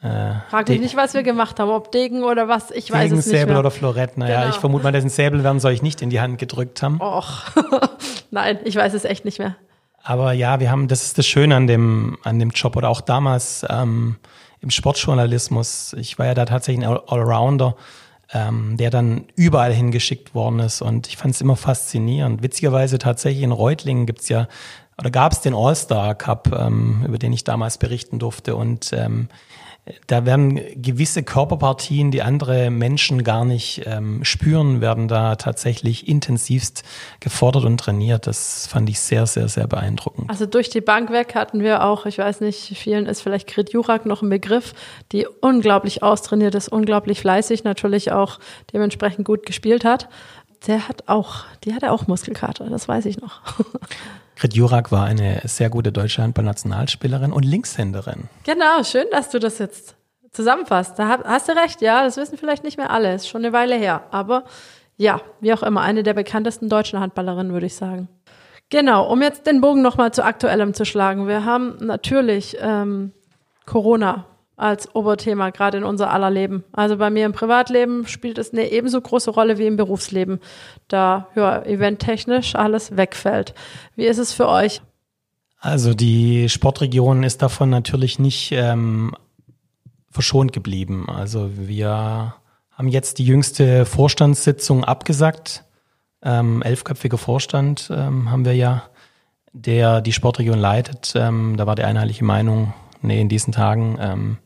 [0.00, 3.26] Frag dich nicht, was wir gemacht haben, ob Degen oder was, ich weiß Degen, es
[3.26, 3.58] nicht Säbel mehr.
[3.60, 4.16] oder Florett.
[4.16, 4.54] Naja, Genau.
[4.54, 7.00] ich vermute mal, dessen Säbel werden sie euch nicht in die Hand gedrückt haben.
[7.00, 7.42] Och,
[8.30, 9.56] nein, ich weiß es echt nicht mehr.
[10.04, 13.00] Aber ja, wir haben, das ist das Schöne an dem, an dem Job oder auch
[13.00, 14.16] damals ähm,
[14.60, 15.94] im Sportjournalismus.
[15.98, 17.74] Ich war ja da tatsächlich ein All- Allrounder,
[18.32, 22.42] ähm, der dann überall hingeschickt worden ist und ich fand es immer faszinierend.
[22.42, 24.46] Witzigerweise tatsächlich in Reutlingen gibt's ja,
[24.98, 29.28] oder gab es den All-Star Cup, ähm, über den ich damals berichten durfte und ähm,
[30.06, 36.84] da werden gewisse Körperpartien, die andere Menschen gar nicht ähm, spüren, werden da tatsächlich intensivst
[37.20, 38.26] gefordert und trainiert.
[38.26, 40.30] Das fand ich sehr, sehr, sehr beeindruckend.
[40.30, 43.72] Also durch die Bank weg hatten wir auch, ich weiß nicht, vielen ist vielleicht Grit
[43.72, 44.74] Jurak noch ein Begriff,
[45.12, 48.38] die unglaublich austrainiert ist, unglaublich fleißig, natürlich auch
[48.72, 50.08] dementsprechend gut gespielt hat.
[50.66, 53.42] Der hat auch, die hatte auch Muskelkater, das weiß ich noch.
[54.38, 58.28] Grit Jurak war eine sehr gute deutsche Handballnationalspielerin und Linkshänderin.
[58.44, 59.96] Genau, schön, dass du das jetzt
[60.30, 60.96] zusammenfasst.
[60.96, 63.74] Da hast du recht, ja, das wissen vielleicht nicht mehr alle, ist schon eine Weile
[63.74, 64.04] her.
[64.12, 64.44] Aber
[64.96, 68.08] ja, wie auch immer, eine der bekanntesten deutschen Handballerinnen, würde ich sagen.
[68.70, 71.26] Genau, um jetzt den Bogen nochmal zu aktuellem zu schlagen.
[71.26, 73.12] Wir haben natürlich ähm,
[73.66, 74.24] Corona
[74.58, 76.64] als Oberthema, gerade in unser aller Leben.
[76.72, 80.40] Also bei mir im Privatleben spielt es eine ebenso große Rolle wie im Berufsleben,
[80.88, 83.54] da ja, eventtechnisch alles wegfällt.
[83.94, 84.82] Wie ist es für euch?
[85.60, 89.14] Also die Sportregion ist davon natürlich nicht ähm,
[90.10, 91.08] verschont geblieben.
[91.08, 92.34] Also wir
[92.72, 95.64] haben jetzt die jüngste Vorstandssitzung abgesagt.
[96.22, 98.84] Ähm, elfköpfiger Vorstand ähm, haben wir ja,
[99.52, 101.12] der die Sportregion leitet.
[101.16, 104.38] Ähm, da war die einheitliche Meinung, nee, in diesen Tagen ähm,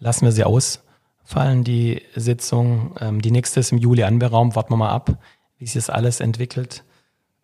[0.00, 2.96] lassen wir sie ausfallen, die Sitzung.
[3.00, 4.56] Ähm, die nächste ist im Juli anberaumt.
[4.56, 5.18] Warten wir mal ab,
[5.58, 6.82] wie sich das alles entwickelt.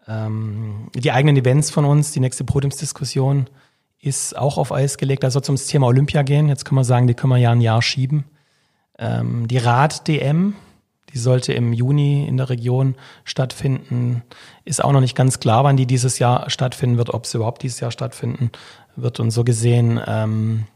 [0.08, 3.48] Ähm, die eigenen Events von uns, die nächste Podiumsdiskussion
[4.00, 5.22] ist auch auf Eis gelegt.
[5.22, 6.48] Da soll es ums Thema Olympia gehen.
[6.48, 8.24] Jetzt können wir sagen, die können wir ja ein Jahr schieben.
[8.98, 10.54] Ähm, die Rad-DM,
[11.12, 14.22] die sollte im Juni in der Region stattfinden.
[14.64, 17.62] Ist auch noch nicht ganz klar, wann die dieses Jahr stattfinden wird, ob sie überhaupt
[17.62, 18.50] dieses Jahr stattfinden
[18.94, 19.18] wird.
[19.18, 20.66] Und so gesehen ähm,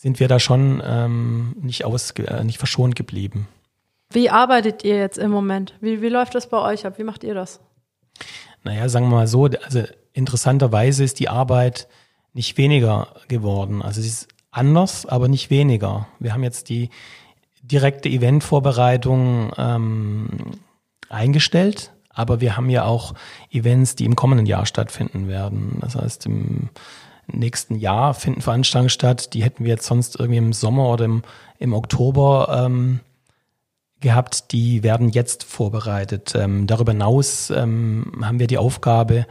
[0.00, 3.46] sind wir da schon ähm, nicht, aus, äh, nicht verschont geblieben.
[4.10, 5.74] Wie arbeitet ihr jetzt im Moment?
[5.82, 6.94] Wie, wie läuft das bei euch ab?
[6.96, 7.60] Wie macht ihr das?
[8.64, 9.82] Naja, sagen wir mal so, also
[10.14, 11.86] interessanterweise ist die Arbeit
[12.32, 13.82] nicht weniger geworden.
[13.82, 16.08] Also sie ist anders, aber nicht weniger.
[16.18, 16.88] Wir haben jetzt die
[17.60, 20.28] direkte Eventvorbereitung ähm,
[21.10, 23.12] eingestellt, aber wir haben ja auch
[23.50, 25.76] Events, die im kommenden Jahr stattfinden werden.
[25.82, 26.70] Das heißt, im
[27.32, 31.22] nächsten Jahr finden Veranstaltungen statt, die hätten wir jetzt sonst irgendwie im Sommer oder im,
[31.58, 33.00] im Oktober ähm,
[34.00, 36.34] gehabt, die werden jetzt vorbereitet.
[36.34, 39.26] Ähm, darüber hinaus ähm, haben wir die Aufgabe,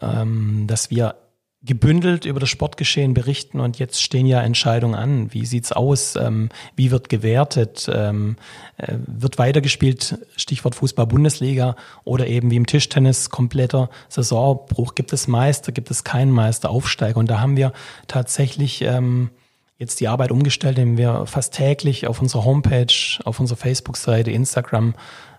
[0.00, 1.14] ähm, dass wir
[1.62, 5.34] gebündelt über das Sportgeschehen berichten und jetzt stehen ja Entscheidungen an.
[5.34, 6.16] Wie sieht's aus?
[6.16, 7.90] Ähm, wie wird gewertet?
[7.92, 8.36] Ähm,
[8.78, 10.18] äh, wird weitergespielt?
[10.36, 14.94] Stichwort Fußball-Bundesliga oder eben wie im Tischtennis kompletter Saisonbruch.
[14.94, 15.70] Gibt es Meister?
[15.70, 16.70] Gibt es keinen Meister?
[16.70, 17.18] Aufsteiger?
[17.18, 17.74] Und da haben wir
[18.08, 19.28] tatsächlich ähm,
[19.76, 22.94] jetzt die Arbeit umgestellt, indem wir fast täglich auf unserer Homepage,
[23.24, 24.94] auf unserer Facebook-Seite, Instagram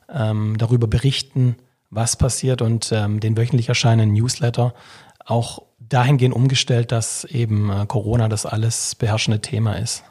[0.08, 1.56] darüber berichten,
[1.90, 4.74] was passiert und den wöchentlich erscheinenden Newsletter
[5.26, 10.04] auch dahingehend umgestellt, dass eben äh, Corona das alles beherrschende Thema ist.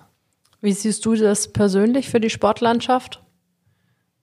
[0.61, 3.23] Wie siehst du das persönlich für die Sportlandschaft?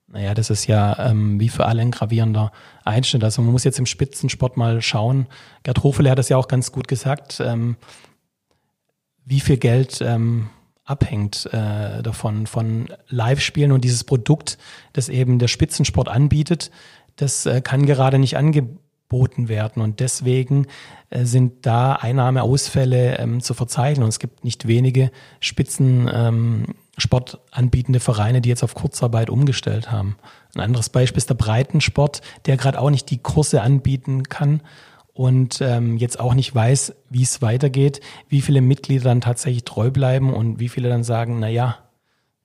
[0.08, 2.52] Naja, das ist ja ähm, wie für alle ein gravierender
[2.86, 3.24] Einschnitt.
[3.24, 5.28] Also man muss jetzt im Spitzensport mal schauen.
[5.64, 7.76] Gerd Hofele hat das ja auch ganz gut gesagt, ähm,
[9.26, 10.50] wie viel Geld ähm,
[10.86, 14.58] abhängt äh, davon, von Live-Spielen und dieses Produkt,
[14.94, 16.72] das eben der Spitzensport anbietet,
[17.18, 19.82] das äh, kann gerade nicht angeboten werden.
[19.82, 20.68] Und deswegen
[21.10, 24.04] äh, sind da Einnahmeausfälle ähm, zu verzeichnen.
[24.04, 26.10] Und es gibt nicht wenige Spitzen.
[26.12, 26.66] Ähm,
[27.00, 30.18] Sport anbietende Vereine, die jetzt auf Kurzarbeit umgestellt haben.
[30.56, 34.62] Ein anderes Beispiel ist der Breitensport, der gerade auch nicht die Kurse anbieten kann
[35.14, 39.92] und ähm, jetzt auch nicht weiß, wie es weitergeht, wie viele Mitglieder dann tatsächlich treu
[39.92, 41.78] bleiben und wie viele dann sagen, na ja,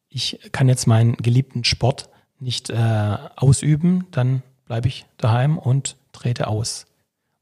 [0.09, 6.47] ich kann jetzt meinen geliebten Sport nicht äh, ausüben, dann bleibe ich daheim und trete
[6.47, 6.87] aus.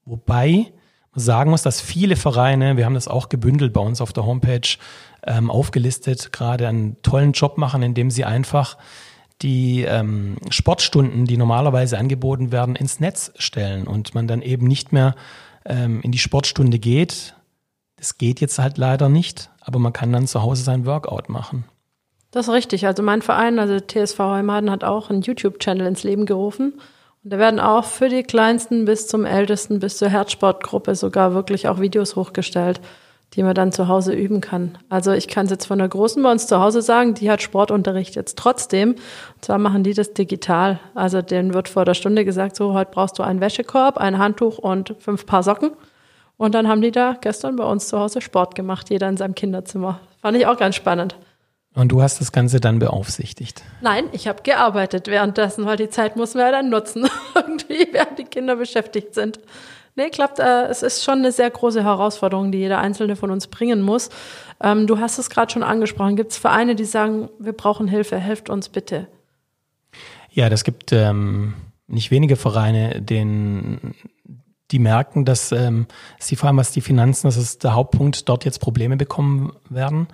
[0.04, 0.72] Wobei
[1.12, 4.24] man sagen muss, dass viele Vereine, wir haben das auch gebündelt bei uns auf der
[4.24, 4.76] Homepage,
[5.26, 8.78] ähm, aufgelistet, gerade einen tollen Job machen, indem sie einfach
[9.42, 14.92] die ähm, Sportstunden, die normalerweise angeboten werden, ins Netz stellen und man dann eben nicht
[14.92, 15.14] mehr
[15.64, 17.34] ähm, in die Sportstunde geht.
[17.96, 21.64] Das geht jetzt halt leider nicht, aber man kann dann zu Hause sein Workout machen.
[22.30, 22.86] Das ist richtig.
[22.86, 26.80] Also mein Verein, also TSV Heimaden, hat auch einen YouTube-Channel ins Leben gerufen.
[27.22, 31.68] Und da werden auch für die Kleinsten bis zum Ältesten, bis zur Herzsportgruppe sogar wirklich
[31.68, 32.80] auch Videos hochgestellt
[33.34, 34.76] die man dann zu Hause üben kann.
[34.88, 37.42] Also ich kann es jetzt von der Großen bei uns zu Hause sagen, die hat
[37.42, 38.92] Sportunterricht jetzt trotzdem.
[38.92, 40.80] Und zwar machen die das digital.
[40.94, 44.58] Also denen wird vor der Stunde gesagt, so heute brauchst du einen Wäschekorb, ein Handtuch
[44.58, 45.72] und fünf Paar Socken.
[46.36, 49.34] Und dann haben die da gestern bei uns zu Hause Sport gemacht, jeder in seinem
[49.34, 50.00] Kinderzimmer.
[50.22, 51.16] Fand ich auch ganz spannend.
[51.74, 53.62] Und du hast das Ganze dann beaufsichtigt?
[53.80, 58.18] Nein, ich habe gearbeitet währenddessen, weil die Zeit muss man ja dann nutzen, irgendwie, während
[58.18, 59.38] die Kinder beschäftigt sind.
[59.94, 60.38] Nee, klappt.
[60.38, 64.10] Äh, es ist schon eine sehr große Herausforderung, die jeder Einzelne von uns bringen muss.
[64.60, 66.16] Ähm, du hast es gerade schon angesprochen.
[66.16, 69.06] Gibt es Vereine, die sagen, wir brauchen Hilfe, helft uns bitte?
[70.30, 71.54] Ja, das gibt ähm,
[71.86, 73.94] nicht wenige Vereine, denen
[74.70, 75.86] die merken, dass ähm,
[76.18, 80.08] sie vor allem was die Finanzen, das ist der Hauptpunkt, dort jetzt Probleme bekommen werden.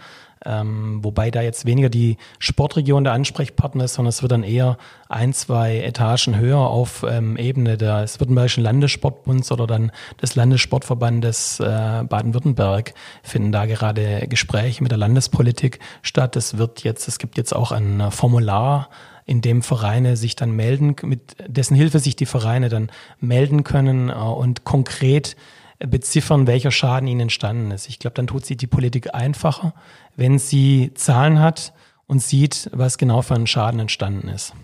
[0.47, 4.79] Ähm, wobei da jetzt weniger die Sportregion der Ansprechpartner ist, sondern es wird dann eher
[5.09, 9.91] ein, zwei Etagen höher auf ähm, Ebene des Württembergischen Landessportbunds oder dann
[10.23, 16.37] des Landessportverbandes äh, Baden-Württemberg finden da gerade Gespräche mit der Landespolitik statt.
[16.37, 18.89] Es wird jetzt, es gibt jetzt auch ein Formular,
[19.27, 24.09] in dem Vereine sich dann melden, mit dessen Hilfe sich die Vereine dann melden können
[24.09, 25.37] äh, und konkret
[25.79, 27.89] beziffern, welcher Schaden ihnen entstanden ist.
[27.89, 29.75] Ich glaube, dann tut sie die Politik einfacher,
[30.17, 31.73] wenn sie Zahlen hat
[32.07, 34.55] und sieht, was genau für ein Schaden entstanden ist.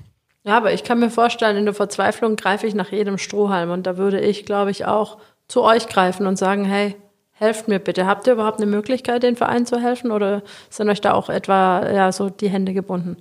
[0.44, 3.86] Ja, aber ich kann mir vorstellen, in der Verzweiflung greife ich nach jedem Strohhalm und
[3.86, 6.96] da würde ich, glaube ich, auch zu euch greifen und sagen, hey,
[7.32, 8.06] helft mir bitte.
[8.06, 11.90] Habt ihr überhaupt eine Möglichkeit, den Verein zu helfen oder sind euch da auch etwa
[11.90, 13.16] ja so die Hände gebunden?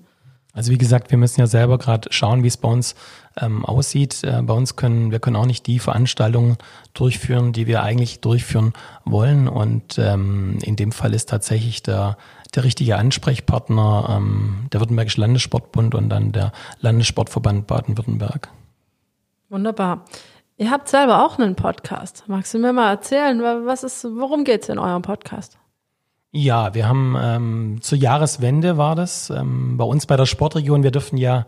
[0.53, 2.95] Also wie gesagt, wir müssen ja selber gerade schauen, wie es bei uns
[3.39, 4.23] ähm, aussieht.
[4.23, 6.57] Äh, bei uns können wir können auch nicht die Veranstaltungen
[6.93, 8.73] durchführen, die wir eigentlich durchführen
[9.05, 9.47] wollen.
[9.47, 12.17] Und ähm, in dem Fall ist tatsächlich der
[12.53, 18.49] der richtige Ansprechpartner ähm, der Württembergische Landessportbund und dann der Landessportverband Baden-Württemberg.
[19.49, 20.05] Wunderbar.
[20.57, 22.25] Ihr habt selber auch einen Podcast.
[22.27, 25.57] Magst du mir mal erzählen, was ist, worum geht's in eurem Podcast?
[26.33, 30.81] Ja, wir haben ähm, zur Jahreswende war das ähm, bei uns bei der Sportregion.
[30.81, 31.45] Wir dürfen ja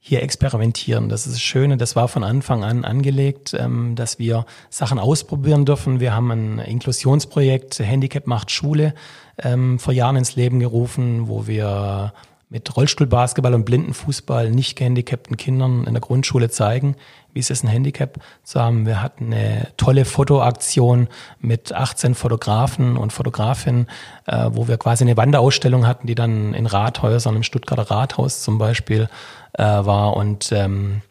[0.00, 1.08] hier experimentieren.
[1.08, 1.76] Das ist das Schöne.
[1.76, 6.00] Das war von Anfang an angelegt, ähm, dass wir Sachen ausprobieren dürfen.
[6.00, 8.94] Wir haben ein Inklusionsprojekt Handicap macht Schule
[9.38, 12.12] ähm, vor Jahren ins Leben gerufen, wo wir
[12.48, 16.96] mit Rollstuhlbasketball und Blindenfußball nicht gehandicapten Kindern in der Grundschule zeigen,
[17.32, 18.86] wie es ist, ein Handicap zu haben.
[18.86, 21.08] Wir hatten eine tolle Fotoaktion
[21.40, 23.86] mit 18 Fotografen und Fotografinnen,
[24.26, 28.58] äh, wo wir quasi eine Wanderausstellung hatten, die dann in Rathäusern, im Stuttgarter Rathaus zum
[28.58, 29.08] Beispiel
[29.54, 30.16] äh, war.
[30.16, 31.02] Und ähm,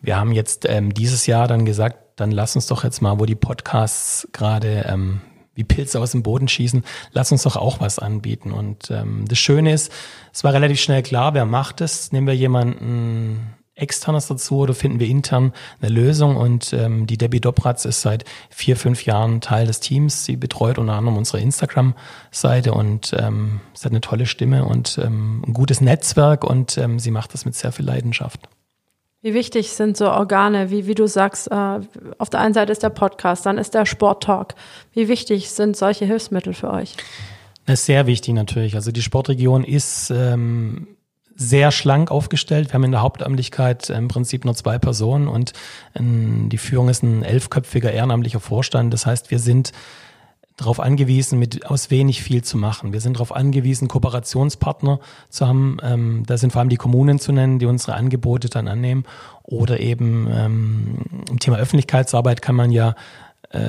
[0.00, 3.26] wir haben jetzt ähm, dieses Jahr dann gesagt, dann lass uns doch jetzt mal, wo
[3.26, 5.20] die Podcasts gerade ähm,
[5.58, 8.52] wie Pilze aus dem Boden schießen, lass uns doch auch was anbieten.
[8.52, 9.92] Und ähm, das Schöne ist,
[10.32, 12.12] es war relativ schnell klar, wer macht es.
[12.12, 16.36] Nehmen wir jemanden externes dazu oder finden wir intern eine Lösung?
[16.36, 20.24] Und ähm, die Debbie Dobratz ist seit vier, fünf Jahren Teil des Teams.
[20.24, 25.42] Sie betreut unter anderem unsere Instagram-Seite und ähm, sie hat eine tolle Stimme und ähm,
[25.46, 28.48] ein gutes Netzwerk und ähm, sie macht das mit sehr viel Leidenschaft.
[29.20, 31.80] Wie wichtig sind so Organe, wie, wie du sagst, äh,
[32.18, 34.54] auf der einen Seite ist der Podcast, dann ist der Sporttalk.
[34.92, 36.94] Wie wichtig sind solche Hilfsmittel für euch?
[37.66, 38.76] Das ist sehr wichtig natürlich.
[38.76, 40.86] Also die Sportregion ist ähm,
[41.38, 42.68] sehr schlank aufgestellt.
[42.68, 45.52] Wir haben in der Hauptamtlichkeit im Prinzip nur zwei Personen und
[45.94, 48.92] ähm, die Führung ist ein elfköpfiger ehrenamtlicher Vorstand.
[48.92, 49.72] Das heißt, wir sind
[50.56, 52.92] darauf angewiesen, mit aus wenig viel zu machen.
[52.92, 54.98] Wir sind darauf angewiesen, Kooperationspartner
[55.30, 55.76] zu haben.
[55.84, 59.04] Ähm, da sind vor allem die Kommunen zu nennen, die unsere Angebote dann annehmen.
[59.44, 60.98] Oder eben ähm,
[61.30, 62.96] im Thema Öffentlichkeitsarbeit kann man ja
[63.50, 63.60] äh,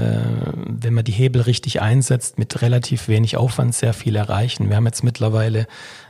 [0.66, 4.68] wenn man die Hebel richtig einsetzt, mit relativ wenig Aufwand sehr viel erreichen.
[4.68, 5.68] Wir haben jetzt mittlerweile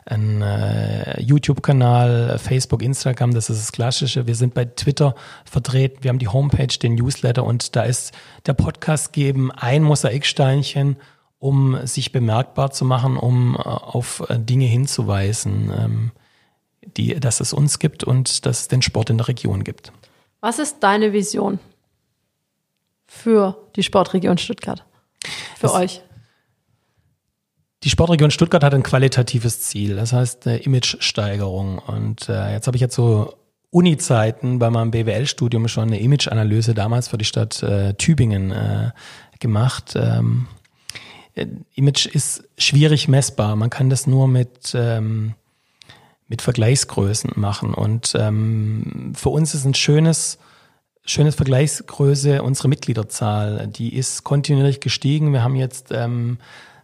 [0.09, 4.27] einen äh, YouTube-Kanal, Facebook, Instagram, das ist das Klassische.
[4.27, 8.13] Wir sind bei Twitter vertreten, wir haben die Homepage, den Newsletter und da ist
[8.45, 10.97] der Podcast geben ein Mosaiksteinchen,
[11.39, 16.11] um sich bemerkbar zu machen, um äh, auf äh, Dinge hinzuweisen, ähm,
[16.97, 19.91] die, dass es uns gibt und dass es den Sport in der Region gibt.
[20.41, 21.59] Was ist deine Vision?
[23.09, 24.85] für die Sportregion Stuttgart?
[25.57, 26.01] Für das, euch?
[27.83, 31.79] Die Sportregion Stuttgart hat ein qualitatives Ziel, das heißt eine Image-Steigerung.
[31.79, 33.35] Und äh, jetzt habe ich jetzt so
[33.71, 38.91] Uni-Zeiten bei meinem BWL-Studium schon eine Image-Analyse damals für die Stadt äh, Tübingen äh,
[39.39, 39.93] gemacht.
[39.95, 40.47] Ähm,
[41.35, 43.55] äh, Image ist schwierig messbar.
[43.55, 45.35] Man kann das nur mit ähm,
[46.27, 47.73] mit Vergleichsgrößen machen.
[47.73, 50.37] Und ähm, für uns ist ein schönes
[51.05, 55.33] Schönes Vergleichsgröße, unsere Mitgliederzahl, die ist kontinuierlich gestiegen.
[55.33, 56.37] Wir haben jetzt ähm,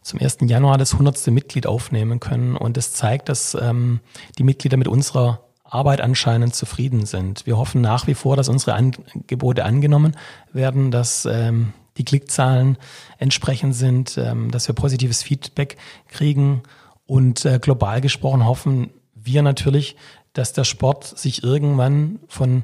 [0.05, 0.37] zum 1.
[0.41, 1.27] Januar das 100.
[1.27, 4.01] Mitglied aufnehmen können und es das zeigt, dass ähm,
[4.37, 7.47] die Mitglieder mit unserer Arbeit anscheinend zufrieden sind.
[7.47, 10.15] Wir hoffen nach wie vor, dass unsere Angebote angenommen
[10.53, 12.77] werden, dass ähm, die Klickzahlen
[13.17, 15.75] entsprechend sind, ähm, dass wir positives Feedback
[16.07, 16.61] kriegen
[17.07, 19.95] und äh, global gesprochen hoffen wir natürlich,
[20.33, 22.63] dass der Sport sich irgendwann von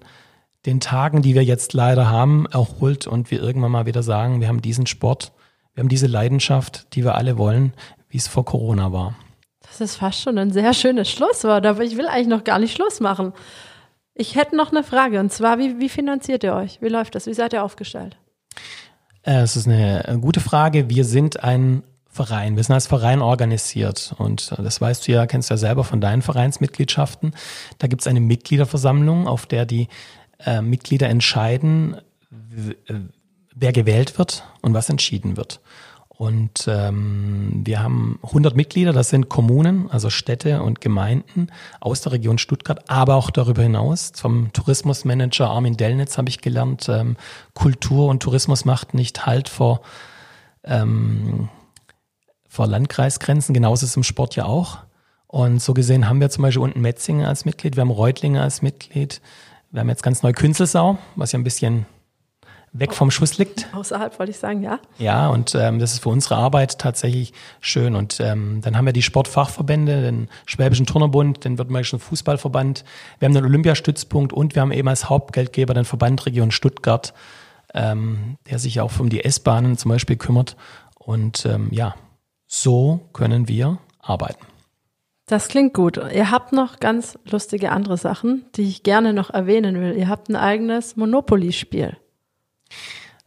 [0.68, 4.48] den Tagen, die wir jetzt leider haben, erholt und wir irgendwann mal wieder sagen, wir
[4.48, 5.32] haben diesen Sport,
[5.74, 7.74] wir haben diese Leidenschaft, die wir alle wollen,
[8.10, 9.16] wie es vor Corona war.
[9.62, 12.76] Das ist fast schon ein sehr schönes Schlusswort, aber ich will eigentlich noch gar nicht
[12.76, 13.34] Schluss machen.
[14.14, 16.82] Ich hätte noch eine Frage und zwar, wie, wie finanziert ihr euch?
[16.82, 17.26] Wie läuft das?
[17.26, 18.18] Wie seid ihr aufgestellt?
[19.24, 20.90] Äh, es ist eine gute Frage.
[20.90, 22.58] Wir sind ein Verein.
[22.58, 26.02] Wir sind als Verein organisiert und das weißt du ja, kennst du ja selber von
[26.02, 27.34] deinen Vereinsmitgliedschaften.
[27.78, 29.88] Da gibt es eine Mitgliederversammlung, auf der die
[30.46, 31.96] äh, Mitglieder entscheiden,
[32.88, 32.96] äh,
[33.62, 35.62] wer gewählt wird und was entschieden wird.
[36.10, 41.48] Und ähm, wir haben 100 Mitglieder, das sind Kommunen, also Städte und Gemeinden
[41.80, 44.12] aus der Region Stuttgart, aber auch darüber hinaus.
[44.16, 47.18] Vom Tourismusmanager Armin Dellnitz habe ich gelernt, ähm,
[47.54, 49.82] Kultur und Tourismus macht nicht Halt vor,
[50.64, 51.50] ähm,
[52.48, 54.80] vor Landkreisgrenzen, genauso ist es im Sport ja auch.
[55.26, 58.62] Und so gesehen haben wir zum Beispiel unten Metzingen als Mitglied, wir haben Reutlinge als
[58.62, 59.22] Mitglied,
[59.72, 61.88] wir haben jetzt ganz neu Künzelsau, was ja ein bisschen
[62.74, 63.68] weg vom Schuss liegt.
[63.74, 64.80] Außerhalb wollte ich sagen, ja.
[64.98, 67.96] Ja, und ähm, das ist für unsere Arbeit tatsächlich schön.
[67.96, 72.86] Und ähm, dann haben wir die Sportfachverbände, den Schwäbischen Turnerbund, den Württembergischen Fußballverband,
[73.20, 77.14] wir haben den Olympiastützpunkt und wir haben eben als Hauptgeldgeber den Verband Region Stuttgart,
[77.74, 80.56] ähm, der sich auch um die S-Bahnen zum Beispiel kümmert.
[80.96, 81.96] Und ähm, ja,
[82.48, 84.46] so können wir arbeiten.
[85.26, 85.98] Das klingt gut.
[85.98, 89.96] Ihr habt noch ganz lustige andere Sachen, die ich gerne noch erwähnen will.
[89.98, 91.96] Ihr habt ein eigenes Monopoly-Spiel.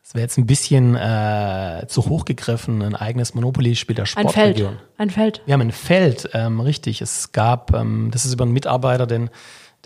[0.02, 4.68] Das wäre jetzt ein bisschen äh, zu hoch gegriffen, ein eigenes Monopoly-Spiel der Sportregion.
[4.68, 4.98] Ein Feld.
[4.98, 5.42] Ein Feld.
[5.46, 7.00] Wir haben ein Feld, ähm, richtig.
[7.00, 9.30] Es gab, ähm, das ist über einen Mitarbeiter, den,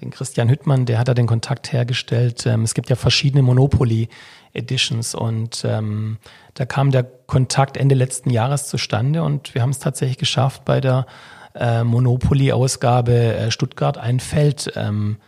[0.00, 2.46] den Christian Hüttmann, der hat da den Kontakt hergestellt.
[2.46, 4.08] Ähm, es gibt ja verschiedene Monopoly
[4.52, 6.18] Editions und ähm,
[6.54, 10.80] da kam der Kontakt Ende letzten Jahres zustande und wir haben es tatsächlich geschafft, bei
[10.80, 11.06] der
[11.54, 15.18] äh, Monopoly-Ausgabe äh, Stuttgart ein Feld ähm,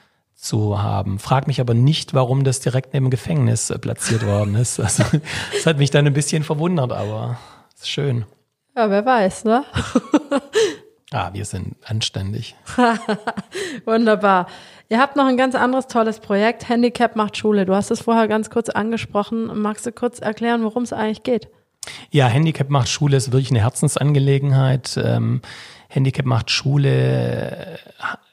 [0.40, 1.18] zu haben.
[1.18, 4.80] Frag mich aber nicht, warum das direkt neben dem Gefängnis äh, platziert worden ist.
[4.80, 5.04] Also,
[5.52, 7.38] das hat mich dann ein bisschen verwundert, aber
[7.74, 8.24] ist schön.
[8.76, 9.64] Ja, wer weiß, ne?
[11.12, 12.54] ah, wir sind anständig.
[13.84, 14.46] Wunderbar.
[14.88, 16.68] Ihr habt noch ein ganz anderes tolles Projekt.
[16.68, 17.66] Handicap macht Schule.
[17.66, 19.60] Du hast es vorher ganz kurz angesprochen.
[19.60, 21.48] Magst du kurz erklären, worum es eigentlich geht?
[22.10, 24.98] Ja, Handicap macht Schule ist wirklich eine Herzensangelegenheit.
[25.02, 25.42] Ähm,
[25.88, 27.78] Handicap macht Schule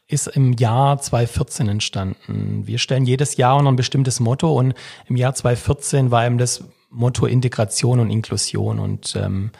[0.08, 2.65] ist im Jahr 2014 entstanden.
[2.65, 4.74] Wir stellen jedes Jahr unter ein bestimmtes Motto und
[5.08, 8.80] im Jahr 2014 war eben das Motto Integration und Inklusion.
[8.80, 9.52] Und ähm,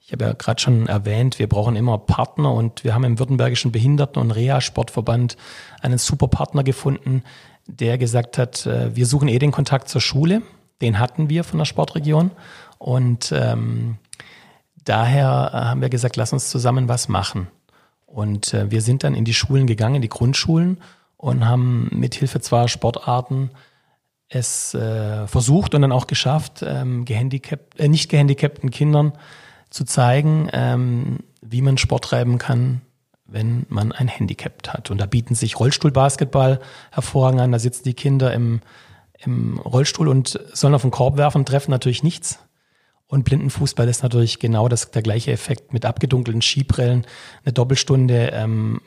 [0.00, 3.72] ich habe ja gerade schon erwähnt, wir brauchen immer Partner und wir haben im Württembergischen
[3.72, 5.36] Behinderten- und Reha-Sportverband
[5.82, 7.24] einen super Partner gefunden,
[7.66, 10.42] der gesagt hat, äh, wir suchen eh den Kontakt zur Schule.
[10.80, 12.30] Den hatten wir von der Sportregion.
[12.78, 13.98] Und ähm,
[14.84, 17.48] daher äh, haben wir gesagt, lass uns zusammen was machen.
[18.08, 20.78] Und äh, wir sind dann in die Schulen gegangen, in die Grundschulen
[21.18, 23.50] und haben mit Hilfe zweier Sportarten
[24.30, 29.12] es äh, versucht und dann auch geschafft, ähm, gehandicapt, äh, nicht gehandicapten Kindern
[29.70, 32.82] zu zeigen, ähm, wie man Sport treiben kann,
[33.26, 34.90] wenn man ein Handicap hat.
[34.90, 37.52] Und da bieten sich Rollstuhlbasketball hervorragend an.
[37.52, 38.60] Da sitzen die Kinder im,
[39.18, 42.38] im Rollstuhl und sollen auf den Korb werfen, treffen natürlich nichts
[43.08, 47.06] Und Blindenfußball ist natürlich genau das, der gleiche Effekt mit abgedunkelten Skibrillen,
[47.44, 48.80] eine Doppelstunde ähm,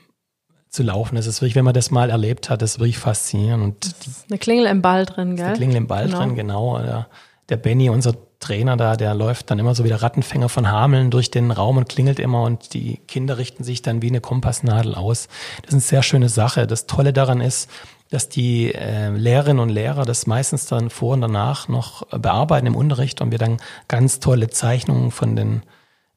[0.69, 1.15] zu laufen.
[1.15, 3.63] Das ist wirklich, wenn man das mal erlebt hat, das ist wirklich faszinierend.
[3.63, 3.95] Und
[4.29, 5.47] eine Klingel im Ball drin, gell?
[5.47, 6.19] Eine Klingel im Ball genau.
[6.19, 6.79] drin, genau.
[6.79, 7.07] Der,
[7.49, 11.11] der Benny, unser Trainer da, der läuft dann immer so wie der Rattenfänger von Hameln
[11.11, 14.95] durch den Raum und klingelt immer und die Kinder richten sich dann wie eine Kompassnadel
[14.95, 15.27] aus.
[15.61, 16.67] Das ist eine sehr schöne Sache.
[16.67, 17.69] Das Tolle daran ist,
[18.11, 22.75] dass die äh, Lehrerinnen und Lehrer das meistens dann vor und danach noch bearbeiten im
[22.75, 23.57] Unterricht und wir dann
[23.87, 25.63] ganz tolle Zeichnungen von den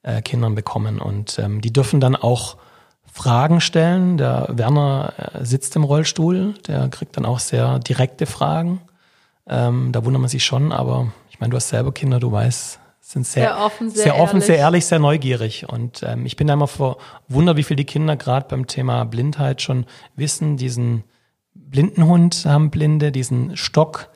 [0.03, 1.01] äh, Kindern bekommen.
[1.01, 2.57] Und ähm, die dürfen dann auch
[3.13, 4.19] Fragen stellen.
[4.19, 8.81] Der Werner äh, sitzt im Rollstuhl, der kriegt dann auch sehr direkte Fragen.
[9.49, 12.81] Ähm, da wundert man sich schon, aber ich meine, du hast selber Kinder, du weißt,
[13.01, 15.69] sind sehr, sehr offen, sehr, sehr, offen, sehr ehrlich, sehr neugierig.
[15.69, 19.63] Und ähm, ich bin da immer verwundert, wie viel die Kinder gerade beim Thema Blindheit
[19.63, 19.87] schon
[20.17, 20.57] wissen.
[20.57, 21.05] Diesen
[21.75, 24.09] Blindenhund haben Blinde, diesen Stock,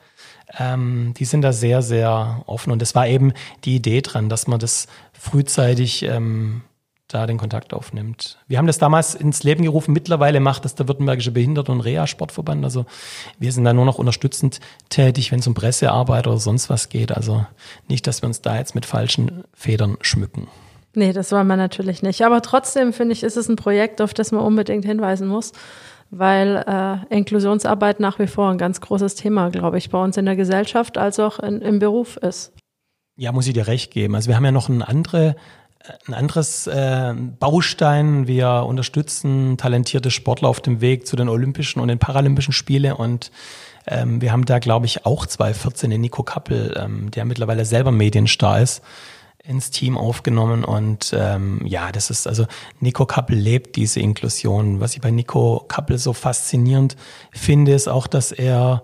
[0.57, 2.71] ähm, die sind da sehr, sehr offen.
[2.71, 3.33] Und es war eben
[3.65, 6.61] die Idee dran, dass man das frühzeitig ähm,
[7.09, 8.37] da den Kontakt aufnimmt.
[8.47, 9.91] Wir haben das damals ins Leben gerufen.
[9.91, 12.63] Mittlerweile macht das der Württembergische Behinderten- und Reha-Sportverband.
[12.63, 12.85] Also
[13.39, 17.11] wir sind da nur noch unterstützend tätig, wenn es um Pressearbeit oder sonst was geht.
[17.11, 17.45] Also
[17.89, 20.47] nicht, dass wir uns da jetzt mit falschen Federn schmücken.
[20.93, 22.23] Nee, das wollen wir natürlich nicht.
[22.23, 25.51] Aber trotzdem finde ich, ist es ein Projekt, auf das man unbedingt hinweisen muss,
[26.11, 30.25] weil äh, Inklusionsarbeit nach wie vor ein ganz großes Thema, glaube ich, bei uns in
[30.25, 32.53] der Gesellschaft als auch in, im Beruf ist.
[33.15, 34.15] Ja, muss ich dir recht geben.
[34.15, 35.35] Also wir haben ja noch eine andere
[36.07, 38.27] ein anderes äh, Baustein.
[38.27, 43.31] Wir unterstützen talentierte Sportler auf dem Weg zu den Olympischen und den Paralympischen Spiele und
[43.87, 47.91] ähm, wir haben da, glaube ich, auch 2014 den Nico Kappel, ähm, der mittlerweile selber
[47.91, 48.83] Medienstar ist,
[49.49, 52.45] ins Team aufgenommen und ähm, ja, das ist also
[52.79, 54.79] Nico Kappel lebt diese Inklusion.
[54.79, 56.95] Was ich bei Nico Kappel so faszinierend
[57.31, 58.83] finde, ist auch, dass er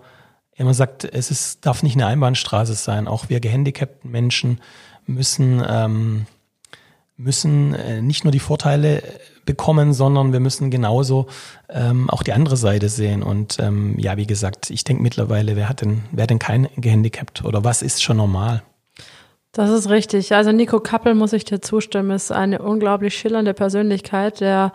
[0.56, 3.06] immer sagt, es ist, darf nicht eine Einbahnstraße sein.
[3.06, 4.60] Auch wir gehandicapten Menschen
[5.06, 6.26] müssen ähm,
[7.16, 9.02] müssen äh, nicht nur die Vorteile
[9.46, 11.28] bekommen, sondern wir müssen genauso
[11.68, 13.22] ähm, auch die andere Seite sehen.
[13.22, 16.68] Und ähm, ja, wie gesagt, ich denke mittlerweile, wer hat denn, wer hat denn kein
[16.76, 18.62] gehandicapt oder was ist schon normal?
[19.56, 20.34] Das ist richtig.
[20.34, 24.70] Also Nico Kappel, muss ich dir zustimmen, ist eine unglaublich schillernde Persönlichkeit, der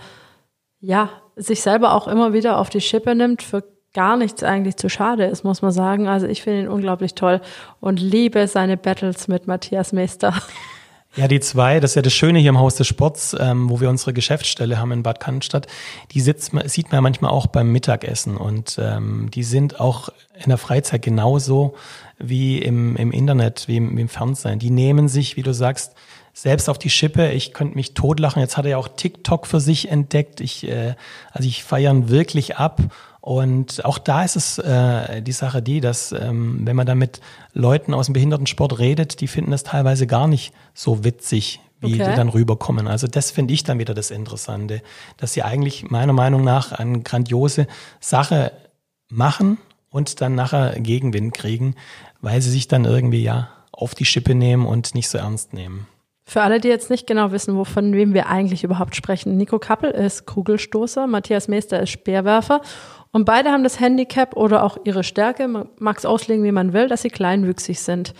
[0.80, 3.64] ja sich selber auch immer wieder auf die Schippe nimmt, für
[3.94, 6.08] gar nichts eigentlich zu schade ist, muss man sagen.
[6.08, 7.42] Also ich finde ihn unglaublich toll
[7.80, 10.34] und liebe seine Battles mit Matthias Meester.
[11.16, 13.82] Ja, die zwei, das ist ja das Schöne hier im Haus des Sports, ähm, wo
[13.82, 15.68] wir unsere Geschäftsstelle haben in Bad Cannstatt,
[16.12, 20.08] die sitzt, sieht man ja manchmal auch beim Mittagessen und ähm, die sind auch
[20.42, 21.76] in der Freizeit genauso
[22.18, 24.60] wie im, im Internet, wie im, wie im Fernsehen.
[24.60, 25.96] Die nehmen sich, wie du sagst,
[26.34, 27.32] selbst auf die Schippe.
[27.32, 28.42] Ich könnte mich totlachen.
[28.42, 30.40] Jetzt hat er ja auch TikTok für sich entdeckt.
[30.40, 30.96] Ich, äh,
[31.34, 32.80] also ich feiern wirklich ab
[33.22, 37.22] und auch da ist es äh, die Sache die, dass ähm, wenn man da mit
[37.54, 42.10] Leuten aus dem Behindertensport redet, die finden das teilweise gar nicht so witzig, wie okay.
[42.10, 42.88] die dann rüberkommen.
[42.88, 44.82] Also das finde ich dann wieder das Interessante,
[45.18, 47.68] dass sie eigentlich meiner Meinung nach eine grandiose
[48.00, 48.52] Sache
[49.08, 49.60] machen
[49.92, 51.76] und dann nachher Gegenwind kriegen,
[52.22, 55.86] weil sie sich dann irgendwie ja auf die Schippe nehmen und nicht so ernst nehmen.
[56.24, 59.38] Für alle, die jetzt nicht genau wissen, wovon wem wir eigentlich überhaupt sprechen.
[59.38, 62.62] Nico Kappel ist Kugelstoßer, Matthias Meester ist Speerwerfer
[63.12, 66.74] und beide haben das Handicap oder auch ihre Stärke, man mag es auslegen, wie man
[66.74, 68.14] will, dass sie kleinwüchsig sind.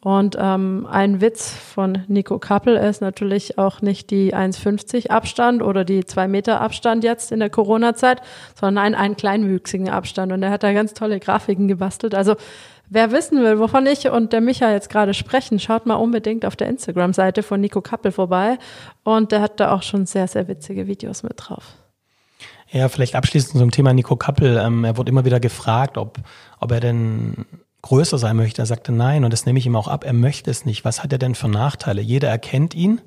[0.00, 5.84] Und ähm, ein Witz von Nico Kappel ist natürlich auch nicht die 1,50 Abstand oder
[5.84, 8.22] die 2 Meter Abstand jetzt in der Corona-Zeit,
[8.54, 10.32] sondern ein, einen kleinwüchsigen Abstand.
[10.32, 12.14] Und er hat da ganz tolle Grafiken gebastelt.
[12.14, 12.36] Also
[12.88, 16.54] wer wissen will, wovon ich und der Micha jetzt gerade sprechen, schaut mal unbedingt auf
[16.54, 18.58] der Instagram-Seite von Nico Kappel vorbei.
[19.02, 21.74] Und der hat da auch schon sehr, sehr witzige Videos mit drauf.
[22.70, 24.58] Ja, vielleicht abschließend zum Thema Nico Kappel.
[24.58, 26.18] Ähm, er wurde immer wieder gefragt, ob,
[26.60, 27.46] ob er denn
[27.82, 28.62] größer sein möchte.
[28.62, 30.04] Er sagte nein und das nehme ich ihm auch ab.
[30.04, 30.84] Er möchte es nicht.
[30.84, 32.02] Was hat er denn für Nachteile?
[32.02, 33.00] Jeder erkennt ihn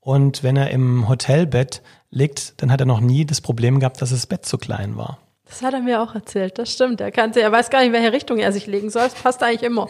[0.00, 4.10] und wenn er im Hotelbett liegt, dann hat er noch nie das Problem gehabt, dass
[4.10, 5.18] das Bett zu klein war.
[5.46, 6.58] Das hat er mir auch erzählt.
[6.58, 7.00] Das stimmt.
[7.00, 9.02] Er kannte, er weiß gar nicht, in welche Richtung er sich legen soll.
[9.02, 9.88] Es passt eigentlich immer.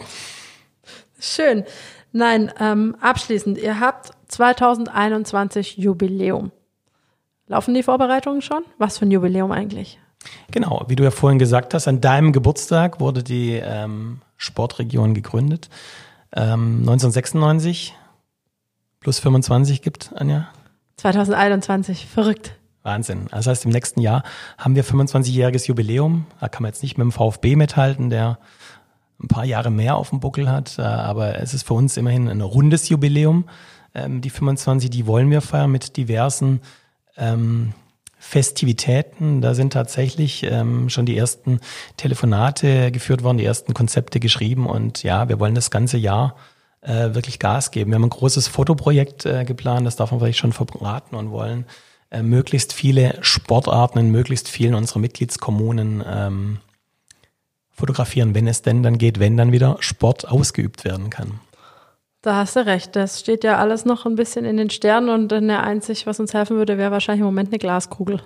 [1.19, 1.65] Schön.
[2.11, 3.57] Nein, ähm, abschließend.
[3.57, 6.51] Ihr habt 2021 Jubiläum.
[7.51, 8.63] Laufen die Vorbereitungen schon?
[8.77, 9.99] Was für ein Jubiläum eigentlich?
[10.51, 15.69] Genau, wie du ja vorhin gesagt hast, an deinem Geburtstag wurde die ähm, Sportregion gegründet.
[16.33, 17.93] Ähm, 1996
[19.01, 20.47] plus 25 gibt, Anja?
[20.95, 22.55] 2021, verrückt.
[22.83, 23.27] Wahnsinn.
[23.31, 24.23] Das heißt, im nächsten Jahr
[24.57, 26.27] haben wir 25-jähriges Jubiläum.
[26.39, 28.39] Da kann man jetzt nicht mit dem VfB mithalten, der
[29.21, 30.79] ein paar Jahre mehr auf dem Buckel hat.
[30.79, 33.49] Äh, aber es ist für uns immerhin ein rundes Jubiläum.
[33.93, 36.61] Ähm, die 25, die wollen wir feiern mit diversen
[37.17, 37.73] ähm,
[38.17, 39.41] Festivitäten.
[39.41, 41.59] Da sind tatsächlich ähm, schon die ersten
[41.97, 46.35] Telefonate geführt worden, die ersten Konzepte geschrieben und ja, wir wollen das ganze Jahr
[46.81, 47.91] äh, wirklich Gas geben.
[47.91, 51.65] Wir haben ein großes Fotoprojekt äh, geplant, das darf man vielleicht schon verraten und wollen
[52.11, 56.59] äh, möglichst viele Sportarten in möglichst vielen unserer Mitgliedskommunen ähm,
[57.71, 61.39] fotografieren, wenn es denn dann geht, wenn dann wieder Sport ausgeübt werden kann.
[62.21, 62.95] Da hast du recht.
[62.95, 66.33] Das steht ja alles noch ein bisschen in den Sternen und der einzig, was uns
[66.33, 68.21] helfen würde, wäre wahrscheinlich im Moment eine Glaskugel.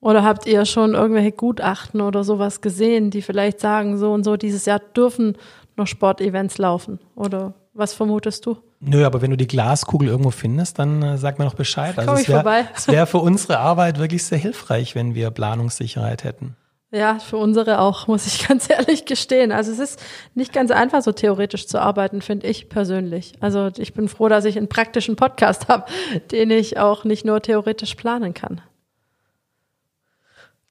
[0.00, 4.36] Oder habt ihr schon irgendwelche Gutachten oder sowas gesehen, die vielleicht sagen, so und so
[4.36, 5.38] dieses Jahr dürfen
[5.76, 7.00] noch Sportevents laufen?
[7.14, 8.58] Oder was vermutest du?
[8.80, 11.98] Nö, aber wenn du die Glaskugel irgendwo findest, dann äh, sag mir noch Bescheid.
[11.98, 16.22] Also Komm ich es wäre wär für unsere Arbeit wirklich sehr hilfreich, wenn wir Planungssicherheit
[16.22, 16.54] hätten.
[16.94, 19.50] Ja, für unsere auch, muss ich ganz ehrlich gestehen.
[19.50, 20.02] Also es ist
[20.34, 23.32] nicht ganz einfach, so theoretisch zu arbeiten, finde ich persönlich.
[23.40, 25.86] Also ich bin froh, dass ich einen praktischen Podcast habe,
[26.30, 28.60] den ich auch nicht nur theoretisch planen kann.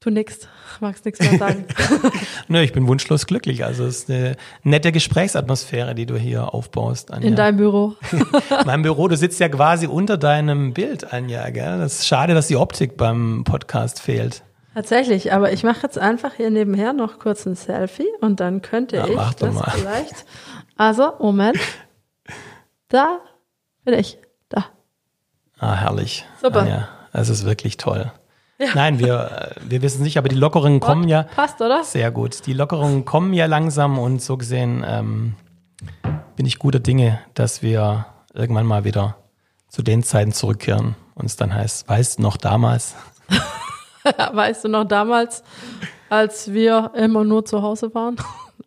[0.00, 0.48] Du nix,
[0.80, 1.64] magst nichts mehr sagen.
[2.48, 3.64] Nö, ich bin wunschlos glücklich.
[3.64, 7.28] Also es ist eine nette Gesprächsatmosphäre, die du hier aufbaust, Anja.
[7.28, 7.96] In deinem Büro.
[8.12, 11.78] In meinem Büro, du sitzt ja quasi unter deinem Bild, Anja, gell?
[11.78, 14.42] Das ist schade, dass die Optik beim Podcast fehlt.
[14.74, 18.96] Tatsächlich, aber ich mache jetzt einfach hier nebenher noch kurz ein Selfie und dann könnte
[18.96, 19.70] ja, ich das mal.
[19.70, 20.26] vielleicht.
[20.76, 21.58] Also, Moment.
[22.88, 23.20] Da
[23.84, 24.18] bin ich.
[24.48, 24.66] Da.
[25.58, 26.26] Ah, herrlich.
[26.42, 26.62] Super.
[26.62, 28.12] Anja, es ist wirklich toll.
[28.58, 28.68] Ja.
[28.74, 31.24] Nein, wir, wir wissen nicht, aber die Lockerungen kommen ja.
[31.24, 31.82] Passt, oder?
[31.84, 32.46] Sehr gut.
[32.46, 35.34] Die Lockerungen kommen ja langsam und so gesehen ähm,
[36.36, 39.16] bin ich guter Dinge, dass wir irgendwann mal wieder
[39.68, 42.94] zu den Zeiten zurückkehren und es dann heißt, weißt noch damals.
[44.32, 45.42] weißt du noch damals,
[46.08, 48.16] als wir immer nur zu Hause waren?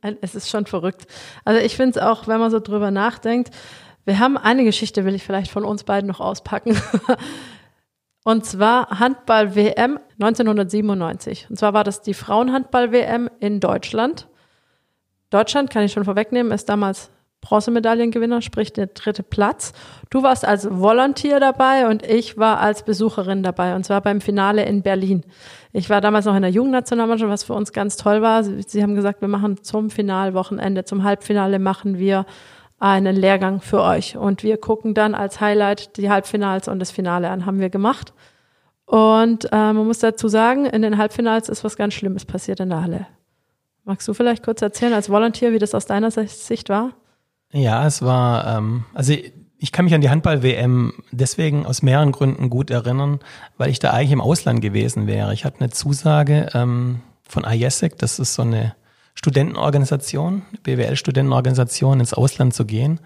[0.22, 1.08] es ist schon verrückt.
[1.46, 3.52] Also ich finde es auch, wenn man so drüber nachdenkt,
[4.06, 6.80] wir haben eine Geschichte, will ich vielleicht von uns beiden noch auspacken.
[8.24, 11.48] Und zwar Handball-WM 1997.
[11.50, 14.28] Und zwar war das die Frauenhandball-WM in Deutschland.
[15.30, 17.10] Deutschland, kann ich schon vorwegnehmen, ist damals
[17.42, 19.74] Bronzemedaillengewinner, sprich der dritte Platz.
[20.10, 24.66] Du warst als Volontier dabei und ich war als Besucherin dabei und zwar beim Finale
[24.66, 25.24] in Berlin.
[25.72, 28.44] Ich war damals noch in der Jugendnationalmannschaft, was für uns ganz toll war.
[28.44, 32.26] Sie haben gesagt, wir machen zum Finalwochenende, zum Halbfinale machen wir
[32.80, 34.18] einen Lehrgang für euch.
[34.18, 38.14] Und wir gucken dann als Highlight die Halbfinals und das Finale an, haben wir gemacht.
[38.86, 42.70] Und äh, man muss dazu sagen, in den Halbfinals ist was ganz Schlimmes passiert in
[42.70, 43.08] der Halle.
[43.84, 46.94] Magst du vielleicht kurz erzählen als Volunteer, wie das aus deiner Sicht war?
[47.52, 49.14] Ja, es war, ähm, also
[49.60, 53.20] ich kann mich an die Handball-WM deswegen aus mehreren Gründen gut erinnern,
[53.58, 55.34] weil ich da eigentlich im Ausland gewesen wäre.
[55.34, 58.76] Ich hatte eine Zusage ähm, von IESEC, das ist so eine
[59.16, 63.00] Studentenorganisation, BWL-Studentenorganisation, ins Ausland zu gehen.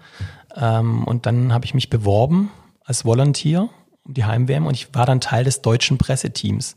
[0.54, 2.50] Ähm, und dann habe ich mich beworben
[2.84, 3.70] als Volunteer
[4.04, 6.76] um die Heim-WM und ich war dann Teil des deutschen Presseteams.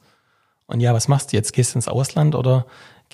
[0.67, 1.53] Und ja, was machst du jetzt?
[1.53, 2.65] Gehst du ins Ausland oder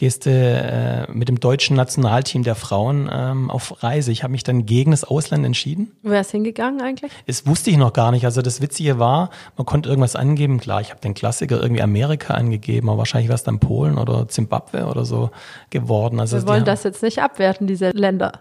[0.02, 4.12] gehst du äh, mit dem deutschen Nationalteam der Frauen ähm, auf Reise.
[4.12, 5.92] Ich habe mich dann gegen das Ausland entschieden.
[6.02, 7.12] Wo wärst hingegangen eigentlich?
[7.28, 8.26] Das wusste ich noch gar nicht.
[8.26, 10.60] Also das Witzige war, man konnte irgendwas angeben.
[10.60, 14.28] Klar, ich habe den Klassiker irgendwie Amerika angegeben, aber wahrscheinlich wäre es dann Polen oder
[14.28, 15.30] Zimbabwe oder so
[15.70, 16.20] geworden.
[16.20, 18.32] Also Wir wollen das jetzt nicht abwerten, diese Länder.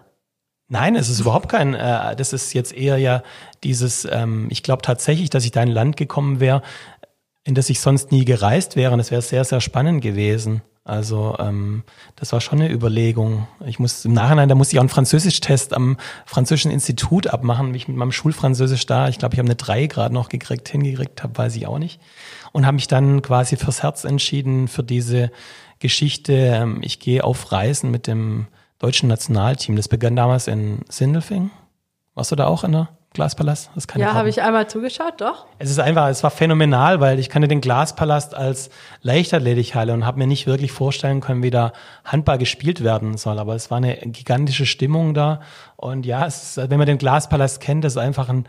[0.68, 3.22] Nein, es ist überhaupt kein, äh, das ist jetzt eher ja
[3.64, 6.62] dieses, ähm, ich glaube tatsächlich, dass ich da in ein Land gekommen wäre,
[7.44, 8.92] in das ich sonst nie gereist wäre.
[8.92, 10.62] Und das wäre sehr, sehr spannend gewesen.
[10.84, 11.84] Also ähm,
[12.16, 13.46] das war schon eine Überlegung.
[13.66, 17.86] Ich muss im Nachhinein, da musste ich auch einen Französisch-Test am Französischen Institut abmachen, mich
[17.86, 19.08] mit meinem Schulfranzösisch da.
[19.08, 22.00] Ich glaube, ich habe eine 3 gerade noch gekriegt, hingekriegt habe, weiß ich auch nicht.
[22.52, 25.30] Und habe mich dann quasi fürs Herz entschieden, für diese
[25.80, 26.32] Geschichte.
[26.32, 28.46] Ähm, ich gehe auf Reisen mit dem
[28.78, 29.76] deutschen Nationalteam.
[29.76, 31.50] Das begann damals in Sindelfing.
[32.14, 33.70] Warst du da auch in der Glaspalast?
[33.74, 35.46] Das ja, habe ich einmal zugeschaut, doch.
[35.58, 38.70] Es ist einfach, es war phänomenal, weil ich kannte den Glaspalast als
[39.02, 41.72] Leichtathletikhalle und habe mir nicht wirklich vorstellen können, wie da
[42.04, 43.40] Handball gespielt werden soll.
[43.40, 45.40] Aber es war eine gigantische Stimmung da.
[45.76, 48.46] Und ja, ist, wenn man den Glaspalast kennt, ist einfach ein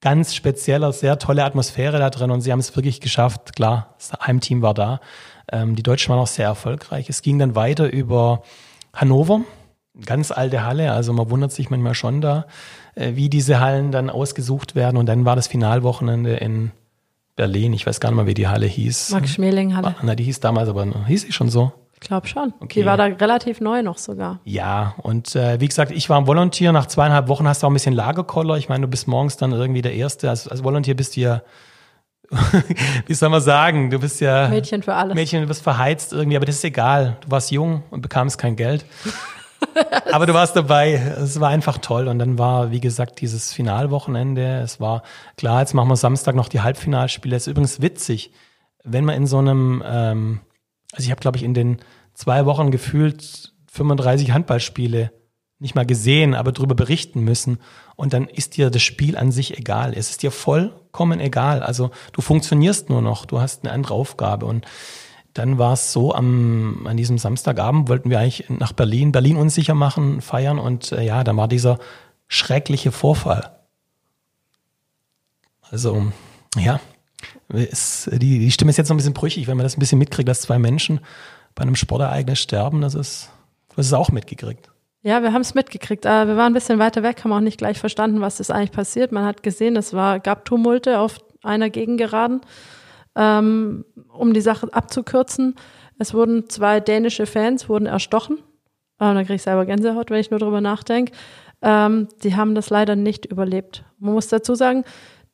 [0.00, 2.30] ganz spezieller, sehr tolle Atmosphäre da drin.
[2.30, 3.56] Und sie haben es wirklich geschafft.
[3.56, 5.00] Klar, das Heimteam war da.
[5.50, 7.08] Ähm, die Deutschen waren auch sehr erfolgreich.
[7.08, 8.44] Es ging dann weiter über
[8.94, 9.40] Hannover,
[10.06, 10.92] ganz alte Halle.
[10.92, 12.46] Also man wundert sich manchmal schon da
[12.94, 14.96] wie diese Hallen dann ausgesucht werden.
[14.96, 16.72] Und dann war das Finalwochenende in
[17.36, 17.72] Berlin.
[17.72, 19.10] Ich weiß gar nicht mehr, wie die Halle hieß.
[19.10, 19.94] Max Schmeling Halle.
[20.02, 21.72] Na, die hieß damals, aber hieß sie schon so?
[21.94, 22.54] Ich glaube schon.
[22.60, 22.80] Okay.
[22.80, 24.40] Die war da relativ neu noch sogar.
[24.44, 26.72] Ja, und äh, wie gesagt, ich war ein Volontier.
[26.72, 28.56] Nach zweieinhalb Wochen hast du auch ein bisschen Lagerkoller.
[28.56, 30.30] Ich meine, du bist morgens dann irgendwie der Erste.
[30.30, 31.42] Als, als Volontier bist du ja,
[33.06, 34.48] wie soll man sagen, du bist ja...
[34.48, 35.14] Mädchen für alles.
[35.14, 37.18] Mädchen, du bist verheizt irgendwie, aber das ist egal.
[37.20, 38.84] Du warst jung und bekamst kein Geld.
[40.12, 40.92] Aber du warst dabei.
[40.92, 42.08] Es war einfach toll.
[42.08, 44.60] Und dann war, wie gesagt, dieses Finalwochenende.
[44.60, 45.02] Es war
[45.36, 47.36] klar, jetzt machen wir Samstag noch die Halbfinalspiele.
[47.36, 48.32] Es ist übrigens witzig,
[48.84, 50.40] wenn man in so einem, ähm,
[50.92, 51.78] also ich habe, glaube ich, in den
[52.14, 55.12] zwei Wochen gefühlt 35 Handballspiele
[55.60, 57.58] nicht mal gesehen, aber darüber berichten müssen.
[57.94, 59.92] Und dann ist dir das Spiel an sich egal.
[59.94, 61.62] Es ist dir vollkommen egal.
[61.62, 64.46] Also du funktionierst nur noch, du hast eine andere Aufgabe.
[64.46, 64.64] Und
[65.40, 69.74] dann war es so, am, an diesem Samstagabend wollten wir eigentlich nach Berlin, Berlin unsicher
[69.74, 70.58] machen, feiern.
[70.58, 71.78] Und äh, ja, dann war dieser
[72.28, 73.50] schreckliche Vorfall.
[75.70, 76.12] Also,
[76.58, 76.78] ja,
[77.48, 79.98] ist, die, die Stimme ist jetzt noch ein bisschen brüchig, wenn man das ein bisschen
[79.98, 81.00] mitkriegt, dass zwei Menschen
[81.54, 82.82] bei einem Sportereignis sterben.
[82.82, 83.30] Das ist,
[83.74, 84.70] das ist auch mitgekriegt.
[85.02, 86.04] Ja, wir haben es mitgekriegt.
[86.04, 88.72] Aber wir waren ein bisschen weiter weg, haben auch nicht gleich verstanden, was ist eigentlich
[88.72, 89.10] passiert.
[89.10, 92.42] Man hat gesehen, es war, gab Tumulte auf einer Gegengeraden.
[93.16, 95.56] Ähm, um die Sache abzukürzen,
[95.98, 98.38] es wurden zwei dänische Fans wurden erstochen.
[99.00, 101.12] Ähm, da kriege ich selber Gänsehaut, wenn ich nur drüber nachdenke.
[101.62, 103.84] Ähm, die haben das leider nicht überlebt.
[103.98, 104.84] Man muss dazu sagen,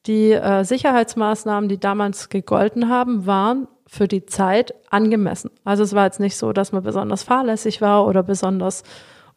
[0.06, 5.50] die äh, Sicherheitsmaßnahmen, die damals gegolten haben, waren für die Zeit angemessen.
[5.64, 8.82] Also es war jetzt nicht so, dass man besonders fahrlässig war oder besonders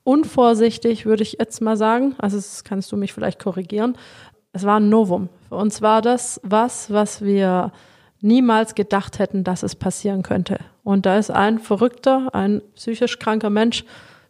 [0.03, 2.15] unvorsichtig, würde ich jetzt mal sagen.
[2.17, 3.95] Also das kannst du mich vielleicht korrigieren.
[4.51, 5.29] Es war ein Novum.
[5.47, 7.71] Für uns war das was, was wir
[8.21, 10.59] niemals gedacht hätten, dass es passieren könnte.
[10.83, 13.85] Und da ist ein verrückter, ein psychisch kranker Mensch,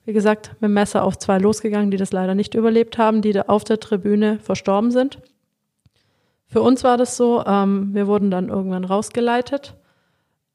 [0.05, 3.31] wie gesagt, mit dem Messer auf zwei losgegangen, die das leider nicht überlebt haben, die
[3.31, 5.19] da auf der Tribüne verstorben sind.
[6.47, 9.75] Für uns war das so, ähm, wir wurden dann irgendwann rausgeleitet.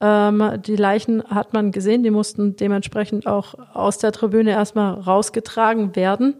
[0.00, 5.94] Ähm, die Leichen hat man gesehen, die mussten dementsprechend auch aus der Tribüne erstmal rausgetragen
[5.94, 6.34] werden.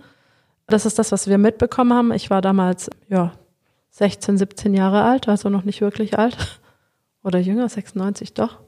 [0.67, 2.13] Das ist das, was wir mitbekommen haben.
[2.13, 3.33] Ich war damals, ja,
[3.91, 6.61] 16, 17 Jahre alt, also noch nicht wirklich alt.
[7.25, 8.61] Oder jünger, 96 doch.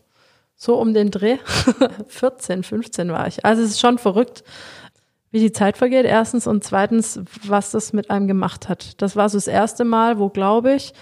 [0.56, 1.36] So um den Dreh.
[2.08, 3.44] 14, 15 war ich.
[3.44, 4.42] Also es ist schon verrückt,
[5.30, 6.46] wie die Zeit vergeht, erstens.
[6.46, 9.00] Und zweitens, was das mit einem gemacht hat.
[9.02, 10.94] Das war so das erste Mal, wo, glaube ich,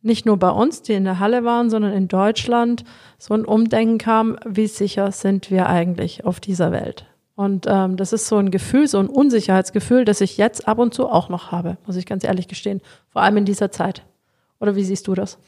[0.00, 2.84] nicht nur bei uns, die in der Halle waren, sondern in Deutschland
[3.18, 7.06] so ein Umdenken kam, wie sicher sind wir eigentlich auf dieser Welt.
[7.36, 10.94] Und ähm, das ist so ein Gefühl, so ein Unsicherheitsgefühl, das ich jetzt ab und
[10.94, 12.80] zu auch noch habe, muss ich ganz ehrlich gestehen.
[13.08, 14.04] Vor allem in dieser Zeit.
[14.60, 15.38] Oder wie siehst du das?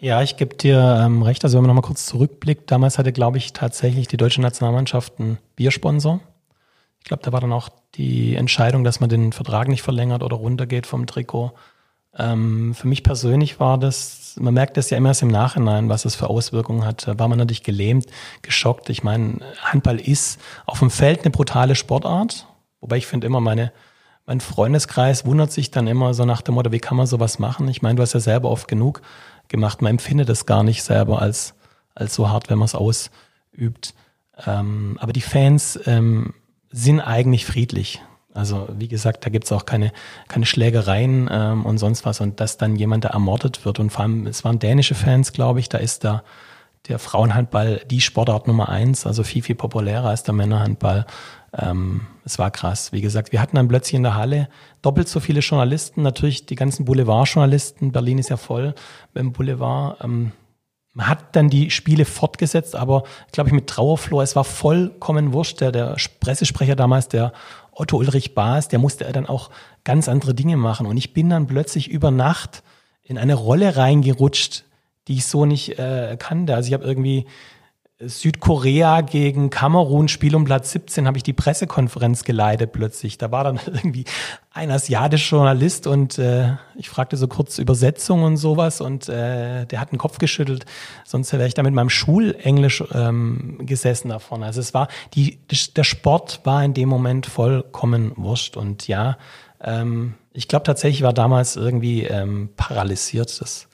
[0.00, 1.44] Ja, ich gebe dir ähm, recht.
[1.44, 5.38] Also wenn man nochmal kurz zurückblickt, damals hatte, glaube ich, tatsächlich die deutsche Nationalmannschaft einen
[5.56, 6.20] Biersponsor.
[6.98, 10.36] Ich glaube, da war dann auch die Entscheidung, dass man den Vertrag nicht verlängert oder
[10.36, 11.52] runtergeht vom Trikot.
[12.16, 16.04] Ähm, für mich persönlich war das, man merkt das ja immer erst im Nachhinein, was
[16.04, 17.06] es für Auswirkungen hat.
[17.06, 18.06] Da war man natürlich gelähmt,
[18.42, 18.88] geschockt.
[18.90, 22.46] Ich meine, Handball ist auf dem Feld eine brutale Sportart.
[22.80, 23.72] Wobei ich finde immer, meine,
[24.26, 27.68] mein Freundeskreis wundert sich dann immer so nach dem Motto, wie kann man sowas machen?
[27.68, 29.02] Ich meine, du hast ja selber oft genug
[29.54, 29.82] gemacht.
[29.82, 31.54] Man empfindet es gar nicht selber als,
[31.94, 33.94] als so hart, wenn man es ausübt.
[34.46, 36.34] Ähm, aber die Fans ähm,
[36.70, 38.02] sind eigentlich friedlich.
[38.34, 39.92] Also wie gesagt, da gibt's auch keine,
[40.26, 42.20] keine Schlägereien ähm, und sonst was.
[42.20, 45.60] Und dass dann jemand da ermordet wird und vor allem, es waren dänische Fans, glaube
[45.60, 46.24] ich, da ist da
[46.88, 51.06] der Frauenhandball die Sportart Nummer eins, also viel, viel populärer als der Männerhandball.
[51.56, 52.92] Ähm, es war krass.
[52.92, 54.48] Wie gesagt, wir hatten dann plötzlich in der Halle
[54.82, 57.92] doppelt so viele Journalisten, natürlich die ganzen Boulevardjournalisten.
[57.92, 58.74] Berlin ist ja voll
[59.12, 60.02] beim Boulevard.
[60.02, 60.32] Ähm,
[60.92, 63.02] man hat dann die Spiele fortgesetzt, aber
[63.32, 65.60] glaube ich mit Trauerflor, es war vollkommen wurscht.
[65.60, 67.32] Der, der Pressesprecher damals, der
[67.72, 69.50] Otto Ulrich Baas, der musste dann auch
[69.82, 70.86] ganz andere Dinge machen.
[70.86, 72.62] Und ich bin dann plötzlich über Nacht
[73.02, 74.64] in eine Rolle reingerutscht,
[75.08, 76.54] die ich so nicht äh, kannte.
[76.54, 77.26] Also ich habe irgendwie
[78.00, 83.18] Südkorea gegen Kamerun, Spiel um Platz 17, habe ich die Pressekonferenz geleitet plötzlich.
[83.18, 84.04] Da war dann irgendwie
[84.52, 89.80] ein asiatischer Journalist und äh, ich fragte so kurz Übersetzung und sowas und äh, der
[89.80, 90.66] hat den Kopf geschüttelt,
[91.04, 94.46] sonst wäre ich da mit meinem Schulenglisch ähm, gesessen da vorne.
[94.46, 95.38] Also es war, die,
[95.76, 99.18] der Sport war in dem Moment vollkommen wurscht und ja,
[99.62, 103.40] ähm, ich glaube tatsächlich war damals irgendwie ähm, paralysiert.
[103.40, 103.68] Das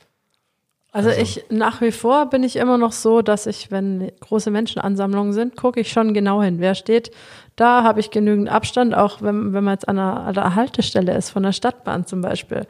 [0.92, 4.50] also, also, ich nach wie vor bin ich immer noch so, dass ich, wenn große
[4.50, 6.58] Menschenansammlungen sind, gucke ich schon genau hin.
[6.58, 7.10] Wer steht
[7.56, 11.16] da, habe ich genügend Abstand, auch wenn, wenn man jetzt an einer, an einer Haltestelle
[11.16, 12.66] ist, von der Stadtbahn zum Beispiel.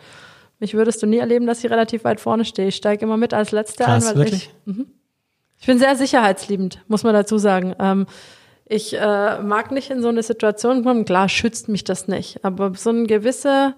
[0.58, 2.68] Mich würdest du nie erleben, dass ich relativ weit vorne stehe.
[2.68, 4.50] Ich steige immer mit als Letzte Krass, ein, weil wirklich?
[4.66, 4.74] ich.
[4.76, 4.84] Mh.
[5.58, 7.74] Ich bin sehr sicherheitsliebend, muss man dazu sagen.
[7.78, 8.06] Ähm,
[8.66, 11.04] ich äh, mag nicht in so eine Situation kommen.
[11.04, 13.74] Klar schützt mich das nicht, aber so eine gewisse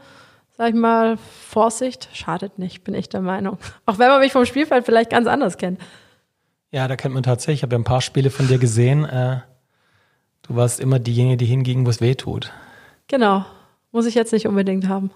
[0.56, 3.58] sag ich mal, Vorsicht schadet nicht, bin ich der Meinung.
[3.86, 5.80] Auch wenn man mich vom Spielfeld vielleicht ganz anders kennt.
[6.70, 7.60] Ja, da kennt man tatsächlich.
[7.60, 9.04] Ich habe ja ein paar Spiele von dir gesehen.
[9.04, 9.40] Äh,
[10.42, 12.52] du warst immer diejenige, die hinging, wo es weh tut.
[13.08, 13.44] Genau.
[13.90, 15.10] Muss ich jetzt nicht unbedingt haben.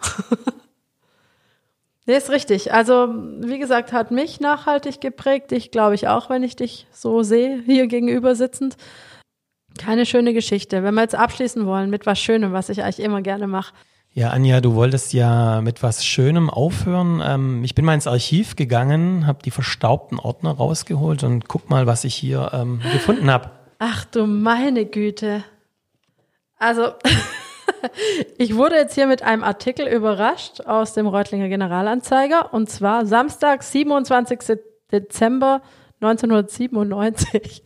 [2.07, 2.75] nee, ist richtig.
[2.75, 3.09] Also,
[3.41, 5.51] wie gesagt, hat mich nachhaltig geprägt.
[5.53, 8.77] Ich glaube ich auch, wenn ich dich so sehe, hier gegenüber sitzend.
[9.79, 10.83] Keine schöne Geschichte.
[10.83, 13.73] Wenn wir jetzt abschließen wollen mit was Schönem, was ich eigentlich immer gerne mache.
[14.17, 17.23] Ja, Anja, du wolltest ja mit was Schönem aufhören.
[17.23, 21.87] Ähm, ich bin mal ins Archiv gegangen, habe die verstaubten Ordner rausgeholt und guck mal,
[21.87, 23.51] was ich hier ähm, gefunden habe.
[23.79, 25.45] Ach du meine Güte.
[26.59, 26.95] Also,
[28.39, 33.63] Ich wurde jetzt hier mit einem Artikel überrascht aus dem Reutlinger Generalanzeiger und zwar Samstag,
[33.63, 34.59] 27.
[34.93, 35.63] Dezember
[36.01, 37.63] 1997.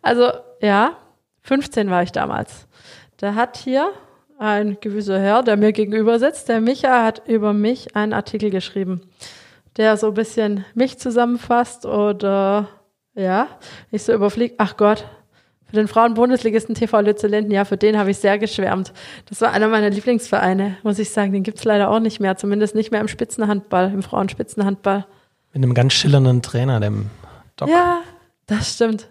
[0.00, 0.96] Also ja,
[1.42, 2.66] 15 war ich damals.
[3.18, 3.92] Da hat hier
[4.42, 9.00] ein gewisser Herr, der mir gegenüber sitzt, der Micha, hat über mich einen Artikel geschrieben,
[9.76, 12.68] der so ein bisschen mich zusammenfasst oder
[13.14, 13.46] ja,
[13.90, 15.06] ich so überfliege, ach Gott,
[15.66, 18.92] für den Frauenbundesligisten TV Lützelenden, ja, für den habe ich sehr geschwärmt.
[19.26, 21.32] Das war einer meiner Lieblingsvereine, muss ich sagen.
[21.32, 25.06] Den gibt's leider auch nicht mehr, zumindest nicht mehr im Spitzenhandball, im Frauenspitzenhandball.
[25.54, 27.08] Mit einem ganz schillernden Trainer, dem
[27.56, 27.70] Doc.
[27.70, 28.00] Ja,
[28.46, 29.08] das stimmt.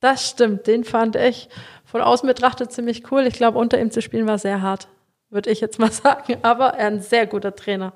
[0.00, 0.66] Das stimmt.
[0.66, 1.48] Den fand ich
[1.90, 3.26] von außen betrachtet ziemlich cool.
[3.26, 4.88] Ich glaube, unter ihm zu spielen war sehr hart,
[5.30, 6.36] würde ich jetzt mal sagen.
[6.42, 7.94] Aber er ein sehr guter Trainer.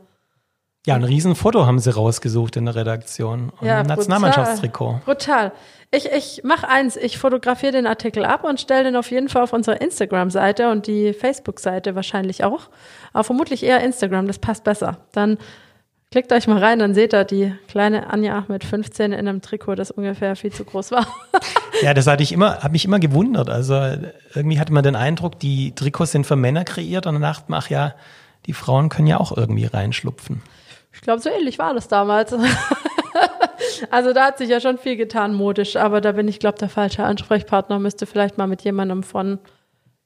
[0.85, 3.53] Ja, ein Riesenfoto haben sie rausgesucht in der Redaktion.
[3.61, 5.03] Und ja, ein Nationalmannschaftstrikot.
[5.05, 5.53] Brutal.
[5.93, 9.43] Ich, ich mache eins, ich fotografiere den Artikel ab und stelle den auf jeden Fall
[9.43, 12.71] auf unsere Instagram-Seite und die Facebook-Seite wahrscheinlich auch.
[13.13, 14.97] Aber vermutlich eher Instagram, das passt besser.
[15.13, 15.39] Dann
[16.13, 19.75] klickt euch mal rein, dann seht ihr die kleine Anja mit 15 in einem Trikot,
[19.75, 21.07] das ungefähr viel zu groß war.
[21.83, 23.51] ja, das hatte ich immer, habe mich immer gewundert.
[23.51, 23.75] Also
[24.35, 27.95] irgendwie hatte man den Eindruck, die Trikots sind für Männer kreiert und man, ach ja,
[28.47, 30.43] die Frauen können ja auch irgendwie reinschlupfen.
[30.93, 32.35] Ich glaube, so ähnlich war das damals.
[33.91, 36.69] also da hat sich ja schon viel getan modisch, aber da bin ich, glaube der
[36.69, 37.79] falsche Ansprechpartner.
[37.79, 39.39] Müsste vielleicht mal mit jemandem von,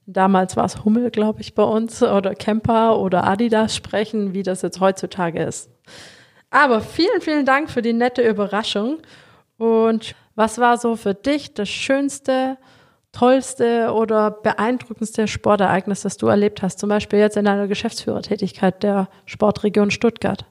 [0.07, 4.63] damals war es Hummel, glaube ich, bei uns, oder Kemper oder Adidas sprechen, wie das
[4.63, 5.71] jetzt heutzutage ist.
[6.51, 8.99] Aber vielen, vielen Dank für die nette Überraschung.
[9.59, 12.57] Und was war so für dich das schönste,
[13.13, 16.79] tollste oder beeindruckendste Sportereignis, das du erlebt hast?
[16.79, 20.45] Zum Beispiel jetzt in deiner Geschäftsführertätigkeit der Sportregion Stuttgart.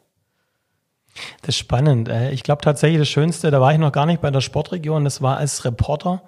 [1.42, 2.10] Das ist spannend.
[2.10, 5.06] Äh, ich glaube tatsächlich das Schönste, da war ich noch gar nicht bei der Sportregion,
[5.06, 6.24] das war als Reporter,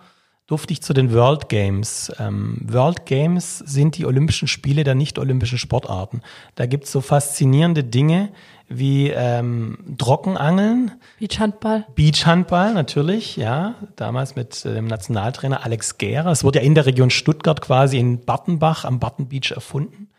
[0.47, 2.11] durfte ich zu den World Games.
[2.19, 6.21] Ähm, World Games sind die Olympischen Spiele der nicht-olympischen Sportarten.
[6.55, 8.29] Da gibt es so faszinierende Dinge
[8.69, 10.91] wie ähm, Trockenangeln.
[11.19, 11.85] Beachhandball.
[11.95, 13.75] Beachhandball, natürlich, ja.
[13.97, 16.31] Damals mit äh, dem Nationaltrainer Alex Gera.
[16.31, 20.09] Es wurde ja in der Region Stuttgart quasi in Bartenbach am Barten Beach erfunden.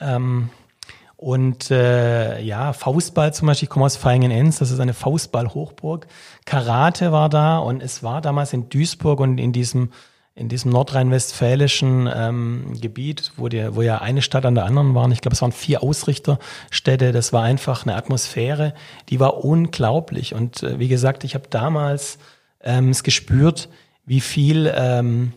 [0.00, 0.50] Ähm,
[1.18, 6.06] und äh, ja, Faustball zum Beispiel, ich komme aus Feingen-Enz, das ist eine Faustball-Hochburg.
[6.44, 9.90] Karate war da und es war damals in Duisburg und in diesem
[10.36, 15.10] in diesem nordrhein-westfälischen ähm, Gebiet, wo, die, wo ja eine Stadt an der anderen waren.
[15.10, 17.10] Ich glaube, es waren vier Ausrichterstädte.
[17.10, 18.72] Das war einfach eine Atmosphäre,
[19.08, 20.36] die war unglaublich.
[20.36, 22.18] Und äh, wie gesagt, ich habe damals
[22.62, 23.68] ähm, es gespürt,
[24.06, 25.32] wie viel, ähm,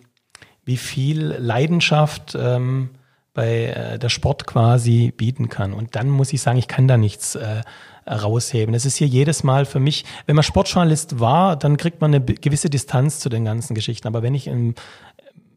[0.66, 2.92] wie viel Leidenschaft ähm,
[3.34, 5.74] bei äh, der Sport quasi bieten kann.
[5.74, 7.62] Und dann muss ich sagen, ich kann da nichts äh,
[8.10, 8.74] rausheben.
[8.74, 12.24] Es ist hier jedes Mal für mich, wenn man Sportjournalist war, dann kriegt man eine
[12.24, 14.08] gewisse Distanz zu den ganzen Geschichten.
[14.08, 14.76] Aber wenn ich im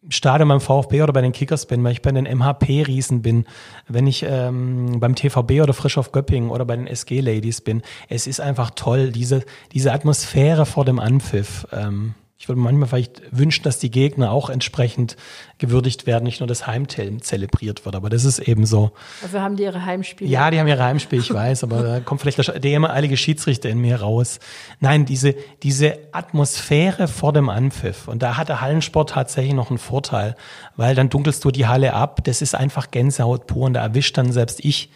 [0.09, 3.47] Stadion beim VfB oder bei den Kickers bin, wenn ich bei den MHP-Riesen bin,
[3.89, 8.27] wenn ich ähm, beim TVB oder Frisch auf Göppingen oder bei den SG-Ladies bin, es
[8.27, 11.67] ist einfach toll, diese, diese Atmosphäre vor dem Anpfiff.
[11.73, 12.15] Ähm,
[12.45, 15.17] ich würde manchmal vielleicht wünschen, dass die Gegner auch entsprechend
[15.57, 18.93] gewürdigt werden, nicht nur das Heimteam zelebriert wird, aber das ist eben so.
[19.23, 20.29] Dafür haben die ihre Heimspiele.
[20.29, 23.71] Ja, die haben ihre Heimspiele, ich weiß, aber da kommt vielleicht der, der ehemalige Schiedsrichter
[23.71, 24.41] in mir raus.
[24.79, 28.09] Nein, diese, diese Atmosphäre vor dem Anpfiff.
[28.09, 30.37] Und da hat der Hallensport tatsächlich noch einen Vorteil,
[30.77, 32.25] weil dann dunkelst du die Halle ab.
[32.25, 34.91] Das ist einfach Gänsehaut pur und da erwischt dann selbst ich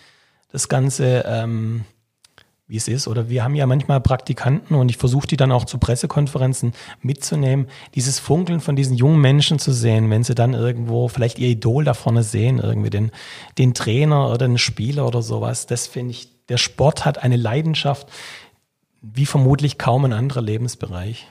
[0.53, 1.87] das Ganze, ähm,
[2.69, 3.09] wie es ist.
[3.09, 7.67] Oder wir haben ja manchmal Praktikanten und ich versuche die dann auch zu Pressekonferenzen mitzunehmen,
[7.95, 11.85] dieses Funkeln von diesen jungen Menschen zu sehen, wenn sie dann irgendwo vielleicht ihr Idol
[11.85, 13.11] da vorne sehen, irgendwie den,
[13.57, 15.67] den Trainer oder den Spieler oder sowas.
[15.67, 18.09] Das finde ich, der Sport hat eine Leidenschaft,
[19.01, 21.27] wie vermutlich kaum ein anderer Lebensbereich.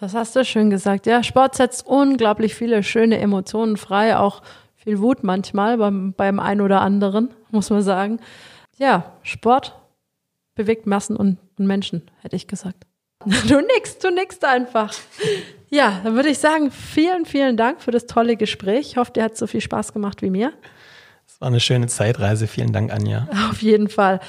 [0.00, 1.06] Das hast du schön gesagt.
[1.06, 4.42] Ja, Sport setzt unglaublich viele schöne Emotionen frei, auch
[4.74, 8.18] viel Wut manchmal beim, beim einen oder anderen, muss man sagen.
[8.76, 9.76] Ja, Sport
[10.54, 12.86] bewegt Massen und, und Menschen, hätte ich gesagt.
[13.48, 14.92] Du nix, du nix einfach.
[15.70, 18.88] Ja, dann würde ich sagen, vielen, vielen Dank für das tolle Gespräch.
[18.90, 20.52] Ich hoffe, dir hat so viel Spaß gemacht wie mir.
[21.26, 22.46] Es war eine schöne Zeitreise.
[22.46, 23.26] Vielen Dank, Anja.
[23.50, 24.20] Auf jeden Fall.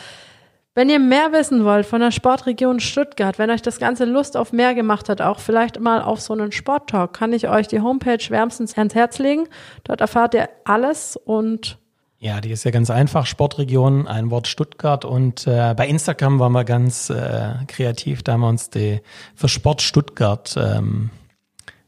[0.78, 4.51] Wenn ihr mehr wissen wollt von der Sportregion Stuttgart, wenn euch das Ganze Lust auf
[4.51, 8.19] mehr gemacht hat, auch vielleicht mal auf so einen Sporttalk, kann ich euch die Homepage
[8.30, 9.47] wärmstens ans Herz legen.
[9.86, 11.78] Dort erfahrt ihr alles und
[12.26, 13.28] ja, die ist ja ganz einfach.
[13.28, 15.05] Sportregion, ein Wort Stuttgart.
[15.05, 18.23] Und äh, bei Instagram waren wir ganz äh, kreativ.
[18.23, 18.99] Da haben wir uns die,
[19.36, 21.11] für Sport Stuttgart ähm,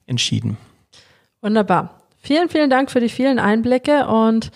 [0.05, 0.57] entschieden.
[1.41, 2.01] Wunderbar.
[2.19, 4.51] Vielen, vielen Dank für die vielen Einblicke und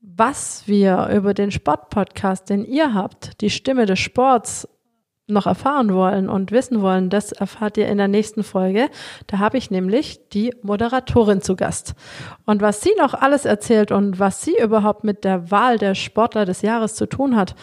[0.00, 4.68] was wir über den Sportpodcast, den ihr habt, die Stimme des Sports,
[5.28, 8.88] noch erfahren wollen und wissen wollen, das erfahrt ihr in der nächsten Folge.
[9.26, 11.94] Da habe ich nämlich die Moderatorin zu Gast.
[12.44, 16.44] Und was sie noch alles erzählt und was sie überhaupt mit der Wahl der Sportler
[16.44, 17.56] des Jahres zu tun hat,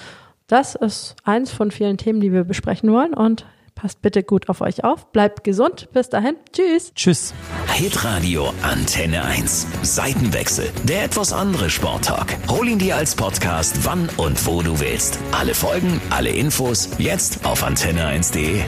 [0.47, 3.13] das ist eins von vielen Themen, die wir besprechen wollen.
[3.13, 3.45] Und
[3.75, 5.11] passt bitte gut auf euch auf.
[5.11, 5.89] Bleibt gesund.
[5.93, 6.35] Bis dahin.
[6.51, 6.93] Tschüss.
[6.95, 7.33] Tschüss.
[7.73, 9.67] Hitradio Antenne 1.
[9.81, 10.69] Seitenwechsel.
[10.83, 12.37] Der etwas andere Sporttalk.
[12.49, 15.19] Hol ihn dir als Podcast, wann und wo du willst.
[15.31, 18.61] Alle Folgen, alle Infos, jetzt auf antenne1.de.